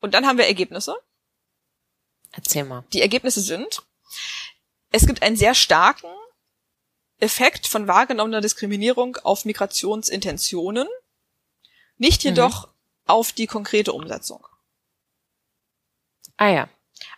[0.00, 0.94] Und dann haben wir Ergebnisse.
[2.32, 2.84] Erzähl mal.
[2.92, 3.82] Die Ergebnisse sind,
[4.92, 6.08] es gibt einen sehr starken
[7.18, 10.86] Effekt von wahrgenommener Diskriminierung auf Migrationsintentionen,
[11.96, 12.30] nicht Mhm.
[12.30, 12.68] jedoch
[13.06, 14.46] auf die konkrete Umsetzung.
[16.36, 16.68] Ah ja.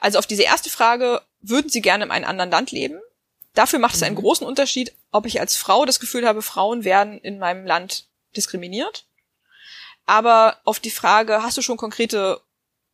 [0.00, 3.00] Also auf diese erste Frage, würden Sie gerne in einem anderen Land leben?
[3.54, 4.20] Dafür macht es einen Mhm.
[4.20, 8.06] großen Unterschied, ob ich als Frau das Gefühl habe, Frauen werden in meinem Land
[8.36, 9.06] diskriminiert.
[10.06, 12.40] Aber auf die Frage, hast du schon konkrete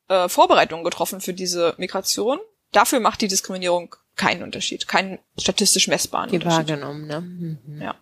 [0.09, 2.39] äh, Vorbereitungen getroffen für diese Migration?
[2.73, 6.57] Dafür macht die Diskriminierung keinen Unterschied, keinen statistisch messbaren Die Unterschied.
[6.69, 7.21] wahrgenommen, ne?
[7.21, 7.83] Mhm.
[7.83, 7.95] Ja.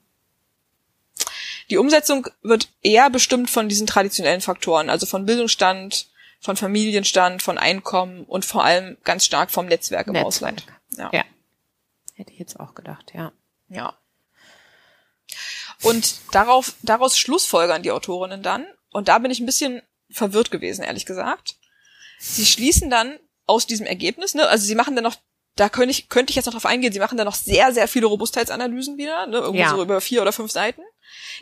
[1.71, 6.09] Die Umsetzung wird eher bestimmt von diesen traditionellen Faktoren, also von Bildungsstand,
[6.43, 10.27] von Familienstand, von Einkommen und vor allem ganz stark vom Netzwerk im Netzwerk.
[10.27, 10.67] Ausland.
[10.91, 11.09] Ja.
[11.13, 11.25] Ja.
[12.15, 13.33] Hätte ich jetzt auch gedacht, ja.
[13.69, 13.97] ja.
[15.83, 20.83] Und darauf, daraus schlussfolgern die Autorinnen dann, und da bin ich ein bisschen verwirrt gewesen,
[20.85, 21.57] ehrlich gesagt.
[22.19, 25.17] Sie schließen dann aus diesem Ergebnis, ne, also sie machen dann noch,
[25.57, 27.89] da könnte ich, könnte ich jetzt noch drauf eingehen, sie machen dann noch sehr, sehr
[27.89, 29.71] viele Robustheitsanalysen wieder, ne, irgendwie Ja.
[29.71, 30.83] so über vier oder fünf Seiten,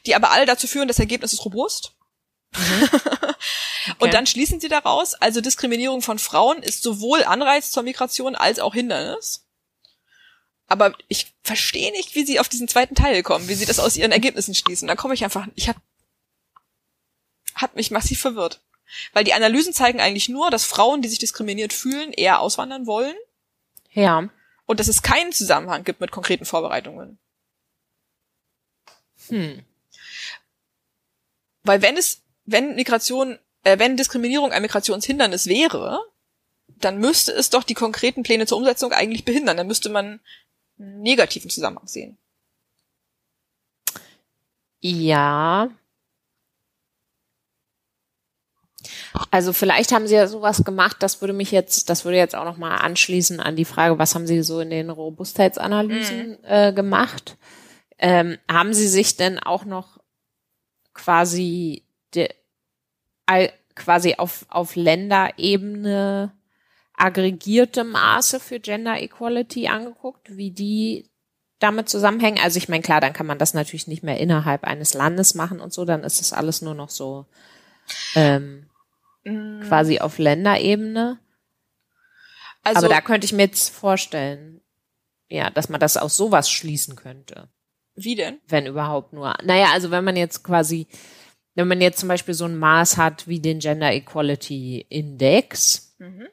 [0.06, 1.94] die aber alle dazu führen, das Ergebnis ist robust.
[3.98, 8.58] Und dann schließen sie daraus, also Diskriminierung von Frauen ist sowohl Anreiz zur Migration als
[8.58, 9.46] auch Hindernis.
[10.66, 13.96] Aber ich verstehe nicht, wie sie auf diesen zweiten Teil kommen, wie sie das aus
[13.96, 14.86] ihren Ergebnissen schließen.
[14.86, 15.76] Da komme ich einfach, ich hab,
[17.54, 18.60] hat mich massiv verwirrt.
[19.12, 23.14] Weil die Analysen zeigen eigentlich nur, dass Frauen, die sich diskriminiert fühlen, eher auswandern wollen
[23.92, 24.28] Ja.
[24.66, 27.18] und dass es keinen Zusammenhang gibt mit konkreten Vorbereitungen.
[29.28, 29.64] Hm.
[31.62, 36.00] Weil wenn es, wenn Migration, äh, wenn Diskriminierung ein Migrationshindernis wäre,
[36.80, 39.56] dann müsste es doch die konkreten Pläne zur Umsetzung eigentlich behindern.
[39.56, 40.20] Dann müsste man
[40.78, 42.16] einen negativen Zusammenhang sehen.
[44.80, 45.70] Ja.
[49.30, 52.44] Also vielleicht haben sie ja sowas gemacht, das würde mich jetzt, das würde jetzt auch
[52.44, 57.36] nochmal anschließen an die Frage, was haben sie so in den Robustheitsanalysen äh, gemacht?
[57.98, 59.98] Ähm, haben sie sich denn auch noch
[60.94, 61.84] quasi
[62.14, 62.30] de,
[63.30, 66.32] all, quasi auf, auf Länderebene
[66.94, 71.08] aggregierte Maße für Gender Equality angeguckt, wie die
[71.58, 72.38] damit zusammenhängen?
[72.42, 75.60] Also ich meine, klar, dann kann man das natürlich nicht mehr innerhalb eines Landes machen
[75.60, 77.26] und so, dann ist das alles nur noch so
[78.14, 78.66] ähm,
[79.24, 81.18] Mm, quasi auf Länderebene.
[82.62, 84.60] Also, Aber da könnte ich mir jetzt vorstellen,
[85.28, 87.48] ja, dass man das aus sowas schließen könnte,
[87.94, 88.40] wie denn?
[88.48, 89.34] wenn überhaupt nur.
[89.42, 90.86] Naja, also wenn man jetzt quasi,
[91.54, 96.28] wenn man jetzt zum Beispiel so ein Maß hat wie den Gender Equality Index, Mhm.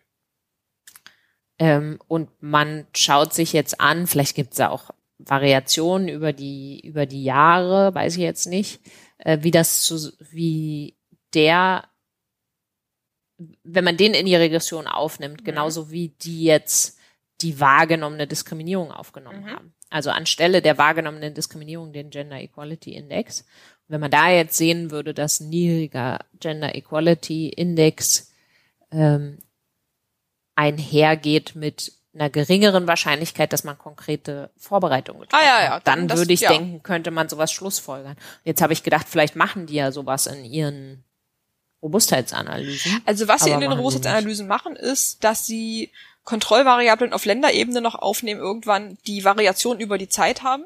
[1.59, 6.79] Ähm, und man schaut sich jetzt an, vielleicht gibt es da auch Variationen über die,
[6.85, 8.79] über die Jahre, weiß ich jetzt nicht,
[9.17, 10.95] äh, wie das zu, wie
[11.33, 11.83] der
[13.63, 16.97] wenn man den in die Regression aufnimmt, genauso wie die jetzt
[17.41, 19.49] die wahrgenommene Diskriminierung aufgenommen Mhm.
[19.49, 19.73] haben.
[19.89, 23.45] Also anstelle der wahrgenommenen Diskriminierung den Gender Equality Index.
[23.87, 28.31] Wenn man da jetzt sehen würde, dass ein niedriger Gender Equality Index
[28.91, 29.37] ähm,
[30.55, 35.87] einhergeht mit einer geringeren Wahrscheinlichkeit, dass man konkrete Vorbereitungen getroffen Ah, ja, ja, hat.
[35.87, 36.49] Dann dann das- würde ich ja.
[36.49, 38.17] denken, könnte man sowas schlussfolgern.
[38.43, 41.03] Jetzt habe ich gedacht, vielleicht machen die ja sowas in ihren
[41.83, 43.03] Robustheitsanalysen.
[43.05, 45.91] Also was sie in den Robustheitsanalysen machen, ist, dass sie
[46.23, 50.65] Kontrollvariablen auf Länderebene noch aufnehmen irgendwann, die Variationen über die Zeit haben.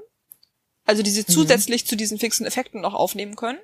[0.92, 1.32] Also die sie Mhm.
[1.32, 3.60] zusätzlich zu diesen fixen Effekten noch aufnehmen können.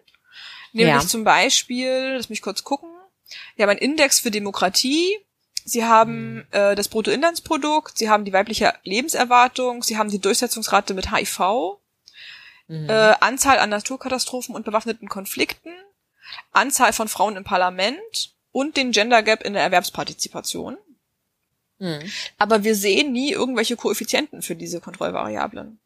[0.71, 1.07] Nämlich Ja.
[1.07, 2.89] zum Beispiel, lass mich kurz gucken,
[3.57, 5.17] sie haben einen Index für Demokratie,
[5.65, 6.47] sie haben Mhm.
[6.51, 11.81] äh, das Bruttoinlandsprodukt, sie haben die weibliche Lebenserwartung, sie haben die Durchsetzungsrate mit HIV,
[12.69, 12.89] Mhm.
[12.89, 15.73] äh, Anzahl an Naturkatastrophen und bewaffneten Konflikten,
[16.53, 20.77] Anzahl von Frauen im Parlament und den Gender Gap in der Erwerbspartizipation.
[21.79, 22.09] Mhm.
[22.37, 25.79] Aber wir sehen nie irgendwelche Koeffizienten für diese Kontrollvariablen,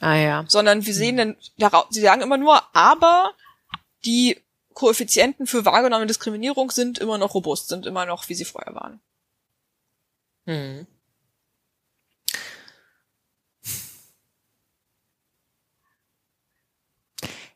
[0.00, 0.44] Ah ja.
[0.48, 1.36] sondern wir sehen dann,
[1.90, 3.34] sie sagen immer nur, aber
[4.04, 4.40] die
[4.72, 9.00] Koeffizienten für wahrgenommene Diskriminierung sind immer noch robust, sind immer noch, wie sie vorher waren.
[10.46, 10.86] Mhm.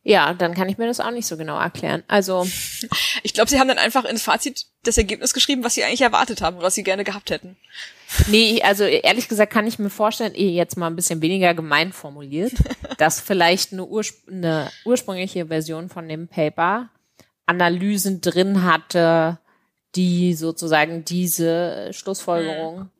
[0.06, 2.04] Ja, dann kann ich mir das auch nicht so genau erklären.
[2.08, 2.46] Also,
[3.22, 6.42] Ich glaube, sie haben dann einfach ins Fazit das Ergebnis geschrieben, was sie eigentlich erwartet
[6.42, 7.56] haben, was sie gerne gehabt hätten.
[8.28, 11.92] nee, also ehrlich gesagt kann ich mir vorstellen, eh jetzt mal ein bisschen weniger gemein
[11.92, 12.52] formuliert,
[12.98, 16.90] dass vielleicht eine, urspr eine ursprüngliche Version von dem Paper
[17.46, 19.38] Analysen drin hatte,
[19.96, 22.90] die sozusagen diese Schlussfolgerung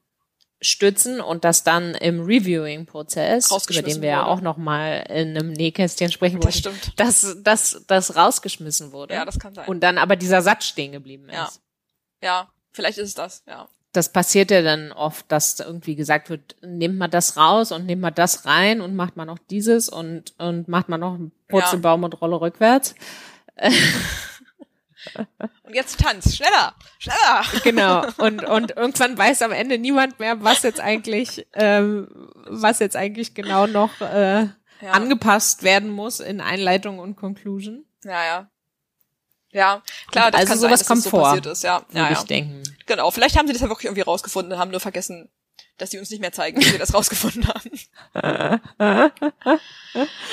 [0.61, 5.53] stützen und das dann im Reviewing-Prozess, über den wir ja auch noch mal in einem
[5.53, 7.01] Nähkästchen sprechen Das wollten, stimmt.
[7.01, 9.15] dass das, das rausgeschmissen wurde.
[9.15, 9.69] Ja, das kann sein.
[9.69, 11.35] Und dann aber dieser Satz stehen geblieben ist.
[11.35, 11.51] Ja.
[12.23, 13.69] Ja, vielleicht ist es das, ja.
[13.93, 18.03] Das passiert ja dann oft, dass irgendwie gesagt wird, nehmt mal das raus und nehmt
[18.03, 22.03] mal das rein und macht mal noch dieses und, und macht mal noch einen Purzelbaum
[22.03, 22.97] und Rolle rückwärts.
[25.63, 27.45] Und jetzt tanz, schneller, schneller.
[27.63, 28.07] Genau.
[28.19, 32.09] Und, und irgendwann weiß am Ende niemand mehr, was jetzt eigentlich, ähm,
[32.47, 34.49] was jetzt eigentlich genau noch äh,
[34.81, 34.91] Ja.
[34.93, 37.85] angepasst werden muss in Einleitung und Conclusion.
[38.05, 38.51] Ja, ja.
[39.53, 41.85] Ja, klar, das Also kann sowas sein, kommt das so vor, passiert ist, ja.
[41.89, 42.25] Würde ja, ich ja.
[42.25, 42.63] denken.
[42.87, 45.31] Genau, vielleicht haben sie das ja wirklich irgendwie rausgefunden und haben nur vergessen,
[45.79, 47.71] dass sie uns nicht mehr zeigen, wie sie das rausgefunden haben.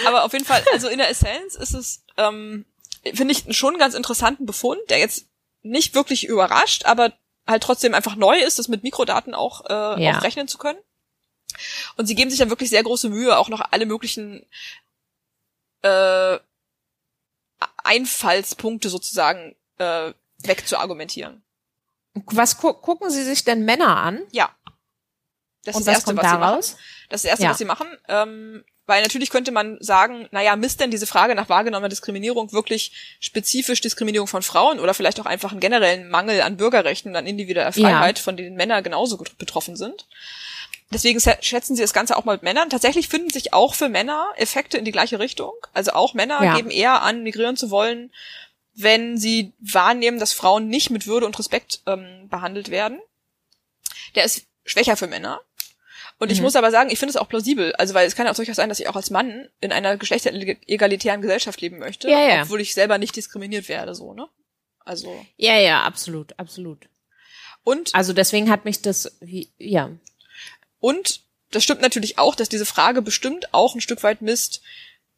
[0.08, 2.66] Aber auf jeden Fall, also in der Essenz ist es, ähm,
[3.04, 5.26] finde ich, schon einen ganz interessanten Befund, der jetzt
[5.64, 7.14] nicht wirklich überrascht, aber
[7.48, 10.18] halt trotzdem einfach neu ist, das mit Mikrodaten auch, äh, Ja.
[10.18, 10.80] auch rechnen zu können.
[11.98, 14.46] Und sie geben sich dann wirklich sehr große Mühe, auch noch alle möglichen
[15.84, 16.38] äh,
[17.84, 21.44] Einfallspunkte sozusagen äh, wegzuargumentieren.
[22.14, 24.22] Was gu gucken Sie sich denn Männer an?
[24.32, 24.54] Ja.
[25.64, 26.56] Das ist das Erste, was sie machen.
[26.58, 26.78] Das ist
[27.10, 27.50] das Erste, Ja.
[27.52, 27.88] was sie machen.
[28.08, 32.92] Ähm, weil natürlich könnte man sagen, naja, misst denn diese Frage nach wahrgenommener Diskriminierung wirklich
[33.22, 37.26] spezifisch Diskriminierung von Frauen oder vielleicht auch einfach einen generellen Mangel an Bürgerrechten und an
[37.26, 37.88] individueller Ja.
[37.88, 40.08] Freiheit, von denen Männer genauso betroffen sind.
[40.92, 42.70] Deswegen schätzen sie das Ganze auch mal mit Männern.
[42.70, 45.54] Tatsächlich finden sich auch für Männer Effekte in die gleiche Richtung.
[45.72, 46.58] Also auch Männer Ja.
[46.58, 48.12] geben eher an, migrieren zu wollen,
[48.74, 53.00] wenn sie wahrnehmen, dass Frauen nicht mit Würde und Respekt ähm, behandelt werden.
[54.16, 55.40] Der ist schwächer für Männer.
[56.22, 56.44] Und ich Mhm.
[56.44, 57.74] muss aber sagen, ich finde es auch plausibel.
[57.78, 59.98] Also, weil es kann ja auch durchaus sein, dass ich auch als Mann in einer
[59.98, 62.44] geschlechteregalitären Gesellschaft leben möchte, Ja, ja.
[62.44, 64.28] obwohl ich selber nicht diskriminiert werde, so, ne?
[64.86, 66.88] Also, Ja, ja, absolut, absolut.
[67.64, 69.90] und, Also deswegen hat mich das, wie, ja,
[70.80, 74.62] und das stimmt natürlich auch, dass diese Frage bestimmt auch ein Stück weit misst,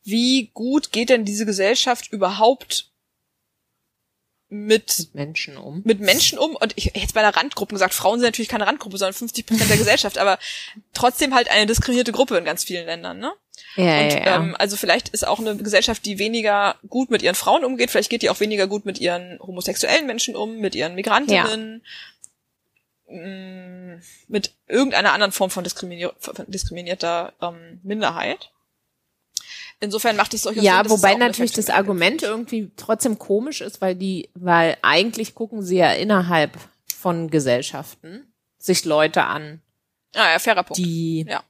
[0.04, 2.91] wie gut geht denn diese Gesellschaft überhaupt
[4.54, 5.82] mit Menschen um.
[5.84, 8.68] mit Menschen um und ich hätte jetzt bei einer Randgruppe gesagt, Frauen sind natürlich keine
[8.68, 10.38] Randgruppe, sondern 50 Prozent der Gesellschaft, aber
[10.93, 13.34] trotzdem halt eine diskriminierte Gruppe in ganz vielen Ländern, ne?
[13.76, 14.36] Ja, Und ja, ja.
[14.36, 18.12] ähm, also vielleicht ist auch eine Gesellschaft, die weniger gut mit ihren Frauen umgeht, vielleicht
[18.12, 21.84] geht die auch weniger gut mit ihren homosexuellen Menschen um, mit ihren Migrantinnen,
[23.10, 28.51] mh, mit irgendeiner anderen Form von, diskriminier von diskriminierter ähm, Minderheit.
[29.84, 32.31] Insofern macht es durchaus ja, Sinn, wobei natürlich das Argument gibt.
[32.31, 36.57] irgendwie trotzdem komisch ist, weil die, weil eigentlich gucken sie ja innerhalb
[36.95, 39.61] von Gesellschaften sich Leute an,
[40.15, 40.77] Ah ja, fairer Punkt.
[40.77, 41.43] die, Ja.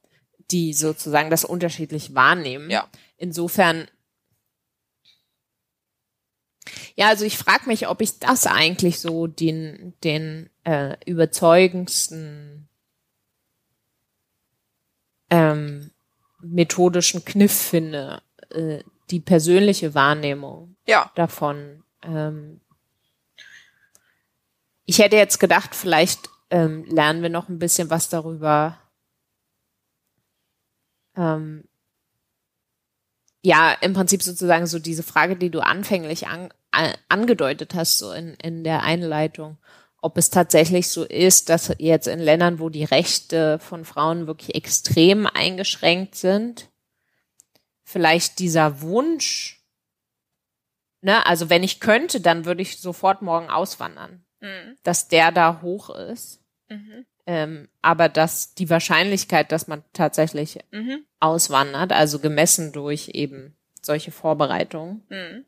[0.50, 2.72] die sozusagen das unterschiedlich wahrnehmen.
[2.72, 2.90] Ja.
[3.18, 3.88] Insofern,
[6.96, 12.68] ja, also ich frage mich, ob ich das eigentlich so den, den äh, überzeugendsten
[15.30, 15.92] ähm,
[16.42, 18.23] methodischen Kniff finde,
[18.54, 22.62] äh, die persönliche Wahrnehmung Ja, davon ähm,
[24.86, 28.78] ich hätte jetzt gedacht, vielleicht ähm, lernen wir noch ein bisschen was darüber.
[31.16, 31.64] Ähm,
[33.42, 38.12] ja, im Prinzip sozusagen so diese Frage, die du anfänglich an, an, angedeutet hast, so
[38.12, 39.58] in, in der Einleitung,
[40.02, 44.56] ob es tatsächlich so ist, dass jetzt in Ländern, wo die Rechte von Frauen wirklich
[44.56, 46.70] extrem eingeschränkt sind,
[47.84, 49.64] vielleicht dieser Wunsch,
[51.02, 54.78] ne, also wenn ich könnte, dann würde ich sofort morgen auswandern, mhm.
[54.84, 56.42] dass der da hoch ist.
[56.70, 57.06] Mhm.
[57.26, 61.06] Ähm, aber dass die Wahrscheinlichkeit, dass man tatsächlich mhm.
[61.22, 65.46] auswandert, also gemessen durch eben solche Vorbereitungen, mhm.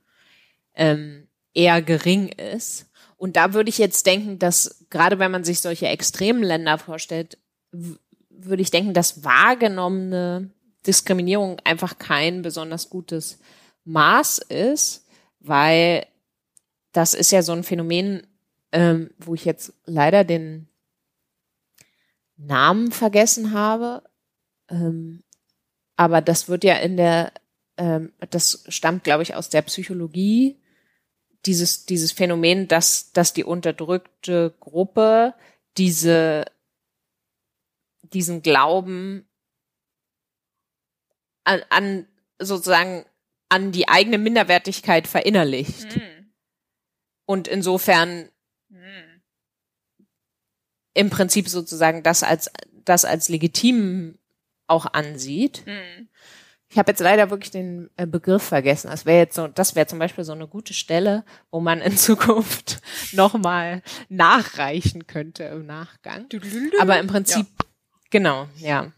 [0.76, 2.90] ähm, eher gering ist.
[3.18, 7.38] Und da würde ich jetzt denken, dass gerade wenn man sich solche extremen Länder vorstellt,
[7.72, 10.52] würde ich denken, dass wahrgenommene
[10.88, 13.40] Diskriminierung einfach kein besonders gutes
[13.86, 15.06] Maß ist,
[15.40, 16.06] weil
[16.92, 18.26] das ist ja so ein Phänomen,
[18.72, 20.68] ähm, wo ich jetzt leider den
[22.38, 24.04] Namen vergessen habe.
[24.70, 25.24] Ähm,
[25.96, 27.32] aber das wird ja in der,
[27.78, 30.60] ähm, das stammt, glaube ich, aus der Psychologie,
[31.46, 35.36] dieses, dieses Phänomen, dass, dass die unterdrückte Gruppe
[35.78, 36.46] diese,
[38.02, 39.28] diesen Glauben
[41.46, 42.08] an, an
[42.40, 43.06] sozusagen
[43.50, 45.96] an die eigene Minderwertigkeit verinnerlicht.
[45.96, 46.34] Mhm.
[47.26, 48.30] Und insofern
[48.70, 49.22] mhm.
[50.94, 52.52] im Prinzip sozusagen das als
[52.84, 54.20] das als legitim
[54.68, 55.64] auch ansieht.
[55.66, 56.10] Mhm.
[56.68, 58.90] Ich habe jetzt leider wirklich den äh, Begriff vergessen.
[58.90, 61.96] Das wäre jetzt so, das wäre zum Beispiel so eine gute Stelle, wo man in
[61.98, 62.82] Zukunft
[63.12, 66.28] nochmal nachreichen könnte im Nachgang.
[66.80, 67.66] Aber im Prinzip, ja.
[68.10, 68.92] genau, ja.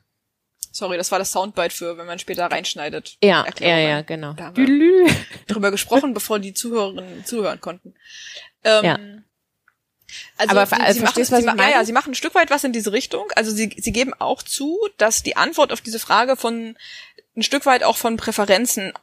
[0.77, 3.17] Sorry, das war das Soundbite für, wenn man später reinschneidet.
[3.23, 4.33] Ja, ja, ja, genau.
[4.33, 5.09] Da haben wir
[5.47, 7.95] drüber gesprochen, bevor die Zuhörerinnen zuhören konnten.
[8.63, 8.99] Ähm, ja.
[10.37, 12.73] Also Aber sie, sie machen, sie, ja, ja, sie machen ein Stück weit was in
[12.73, 13.25] diese Richtung.
[13.35, 16.77] Also sie, sie geben auch zu, dass die Antwort auf diese Frage von
[17.35, 18.93] ein Stück weit auch von Präferenzen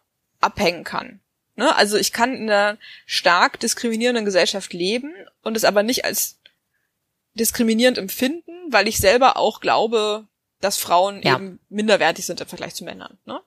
[0.41, 1.21] abhängen kann.
[1.57, 1.75] Ne?
[1.75, 5.13] Also ich kann in einer stark diskriminierenden Gesellschaft leben
[5.43, 6.39] und es aber nicht als
[7.35, 10.29] diskriminierend empfinden, weil ich selber auch glaube,
[10.65, 11.37] dass Frauen ja.
[11.37, 13.19] eben minderwertig sind im Vergleich zu Männern.
[13.27, 13.41] Ne?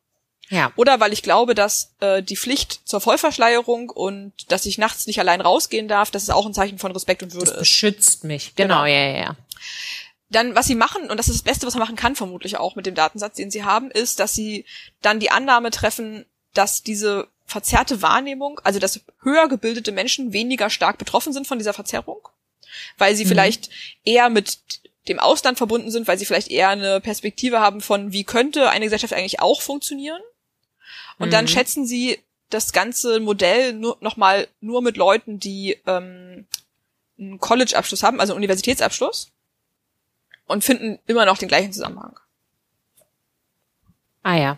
[0.50, 0.72] Ja.
[0.76, 5.20] Oder weil ich glaube, dass äh, die Pflicht zur Vollverschleierung und dass ich nachts nicht
[5.20, 8.56] allein rausgehen darf, das ist auch ein Zeichen von Respekt und Würde das beschützt mich.
[8.56, 9.36] Genau, genau, ja, ja, ja.
[10.30, 12.76] Dann, was sie machen, und das ist das Beste, was man machen kann, vermutlich auch
[12.76, 14.66] mit dem Datensatz, den sie haben, ist, dass sie
[15.02, 20.98] dann die Annahme treffen, dass diese verzerrte Wahrnehmung, also dass höher gebildete Menschen weniger stark
[20.98, 22.28] betroffen sind von dieser Verzerrung,
[22.98, 23.30] weil sie mhm.
[23.30, 23.70] vielleicht
[24.04, 24.60] eher mit
[25.08, 28.86] dem Ausland verbunden sind, weil sie vielleicht eher eine Perspektive haben von, wie könnte eine
[28.86, 30.22] Gesellschaft eigentlich auch funktionieren.
[31.20, 31.32] Und mhm.
[31.32, 36.48] dann schätzen sie das ganze Modell nur, nochmal nur mit Leuten, die ähm,
[37.20, 39.32] einen College-Abschluss haben, also einen Universitätsabschluss,
[40.46, 42.18] und finden immer noch den gleichen Zusammenhang.
[44.24, 44.58] Ah ja.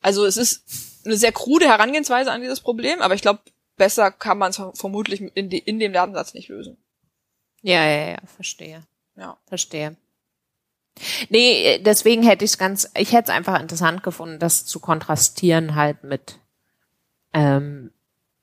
[0.00, 0.64] Also es ist
[1.04, 3.40] eine sehr krude Herangehensweise an dieses Problem, aber ich glaube,
[3.76, 6.76] besser kann man es vermutlich in, de, in dem Datensatz nicht lösen.
[7.62, 8.82] Ja, ja, ja, verstehe.
[9.16, 9.36] Ja.
[9.46, 9.96] Verstehe.
[11.28, 15.74] Nee, deswegen hätte ich es ganz, ich hätte es einfach interessant gefunden, das zu kontrastieren
[15.74, 16.38] halt mit
[17.32, 17.92] ähm,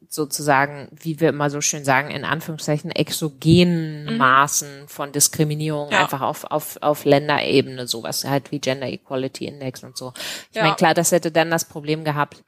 [0.10, 4.18] sozusagen, wie wir immer so schön sagen, in Anführungszeichen exogenen mhm.
[4.18, 6.02] Maßen von Diskriminierung ja.
[6.02, 10.14] einfach auf, auf, auf Länderebene, sowas halt wie Gender Equality Index und so.
[10.50, 10.64] Ich ja.
[10.64, 12.44] meine, klar, das hätte dann das Problem gehabt,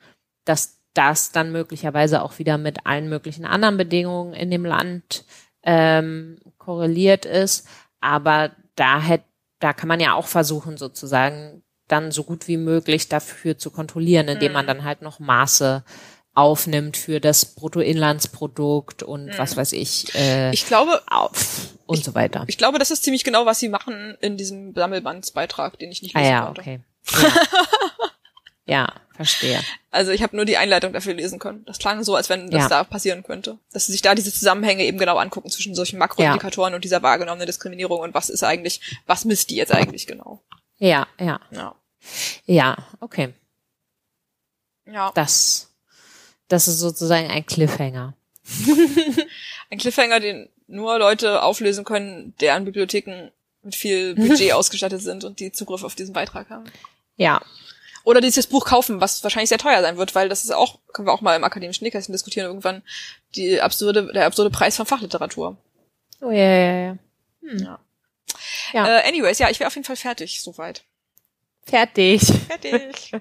[0.45, 5.26] dass das dann möglicherweise auch wieder mit allen möglichen anderen Bedingungen in dem Land
[5.63, 6.39] ähm,
[6.70, 7.67] korreliert ist.
[7.99, 9.26] Aber da hätte,
[9.59, 14.28] da kann man ja auch versuchen, sozusagen dann so gut wie möglich dafür zu kontrollieren,
[14.28, 14.67] indem man mhm.
[14.67, 15.84] dann halt noch Maße
[16.36, 19.38] aufnimmt für das Bruttoinlandsprodukt und mhm.
[19.38, 20.13] was weiß ich.
[20.13, 22.43] Äh, ich glaube auf und ich, so weiter.
[22.45, 26.13] Ich glaube, das ist ziemlich genau, was sie machen in diesem Sammelbandsbeitrag, den ich nicht
[26.13, 26.61] lesen ah, ja, konnte.
[26.61, 26.80] Okay.
[27.13, 27.30] Ja.
[28.70, 29.61] ja, verstehe.
[29.91, 31.65] Also ich habe nur die Einleitung dafür lesen können.
[31.65, 32.70] Das klang so, als wenn das ja.
[32.70, 33.57] da passieren könnte.
[33.74, 36.76] Dass sie sich da diese Zusammenhänge eben genau angucken zwischen solchen Makroindikatoren ja.
[36.76, 40.41] und dieser wahrgenommenen Diskriminierung und was ist eigentlich, was misst die jetzt eigentlich genau.
[40.78, 41.39] Ja, ja.
[41.51, 41.76] Ja,
[42.45, 43.34] ja okay.
[44.86, 45.11] Ja.
[45.13, 45.70] Das,
[46.47, 48.13] das ist sozusagen ein Cliffhanger.
[49.70, 53.32] ein Cliffhanger, den nur Leute auflösen können, deren Bibliotheken
[53.63, 56.65] mit viel Budget ausgestattet sind und die Zugriff auf diesen Beitrag haben.
[57.17, 57.41] Ja,
[58.10, 61.07] oder dieses Buch kaufen, was wahrscheinlich sehr teuer sein wird, weil das ist auch, können
[61.07, 62.82] wir auch mal im akademischen Nähkästchen diskutieren, irgendwann
[63.36, 65.57] die absurde, der absurde Preis von Fachliteratur.
[66.20, 66.97] Oh ja, ja, ja.
[67.41, 67.57] Hm.
[67.60, 67.80] ja.
[68.74, 68.97] ja.
[68.97, 70.84] Äh, anyways, ja, ich wäre auf jeden Fall fertig, soweit.
[71.66, 72.22] Fertig.
[72.47, 73.12] Fertig.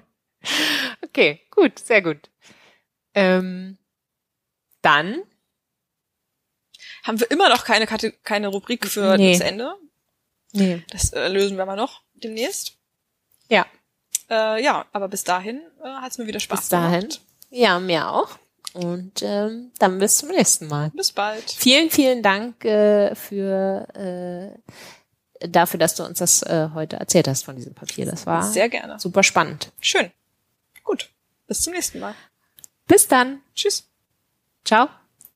[1.03, 2.31] okay, gut, sehr gut.
[3.13, 3.77] Ähm,
[4.81, 5.21] dann
[7.03, 9.33] haben wir immer noch keine, Kate keine Rubrik für Nee.
[9.33, 9.75] das Ende.
[10.51, 10.81] Nee.
[10.89, 12.73] Das äh, lösen wir mal noch demnächst.
[13.49, 13.67] Ja.
[14.29, 17.01] Äh, ja, aber bis dahin äh, hat es mir wieder Spaß Bis dahin.
[17.01, 17.21] gemacht.
[17.49, 18.37] Ja, mir auch.
[18.73, 20.91] Und ähm, dann bis zum nächsten Mal.
[20.91, 21.49] Bis bald.
[21.49, 27.43] Vielen, vielen Dank äh, für äh, dafür, dass du uns das äh, heute erzählt hast
[27.45, 28.05] von diesem Papier.
[28.05, 28.99] Das war Sehr gerne.
[28.99, 29.71] super spannend.
[29.81, 30.11] Schön.
[30.83, 31.09] Gut.
[31.47, 32.13] Bis zum nächsten Mal.
[32.87, 33.41] Bis dann.
[33.55, 33.89] Tschüss.
[34.63, 34.89] Ciao.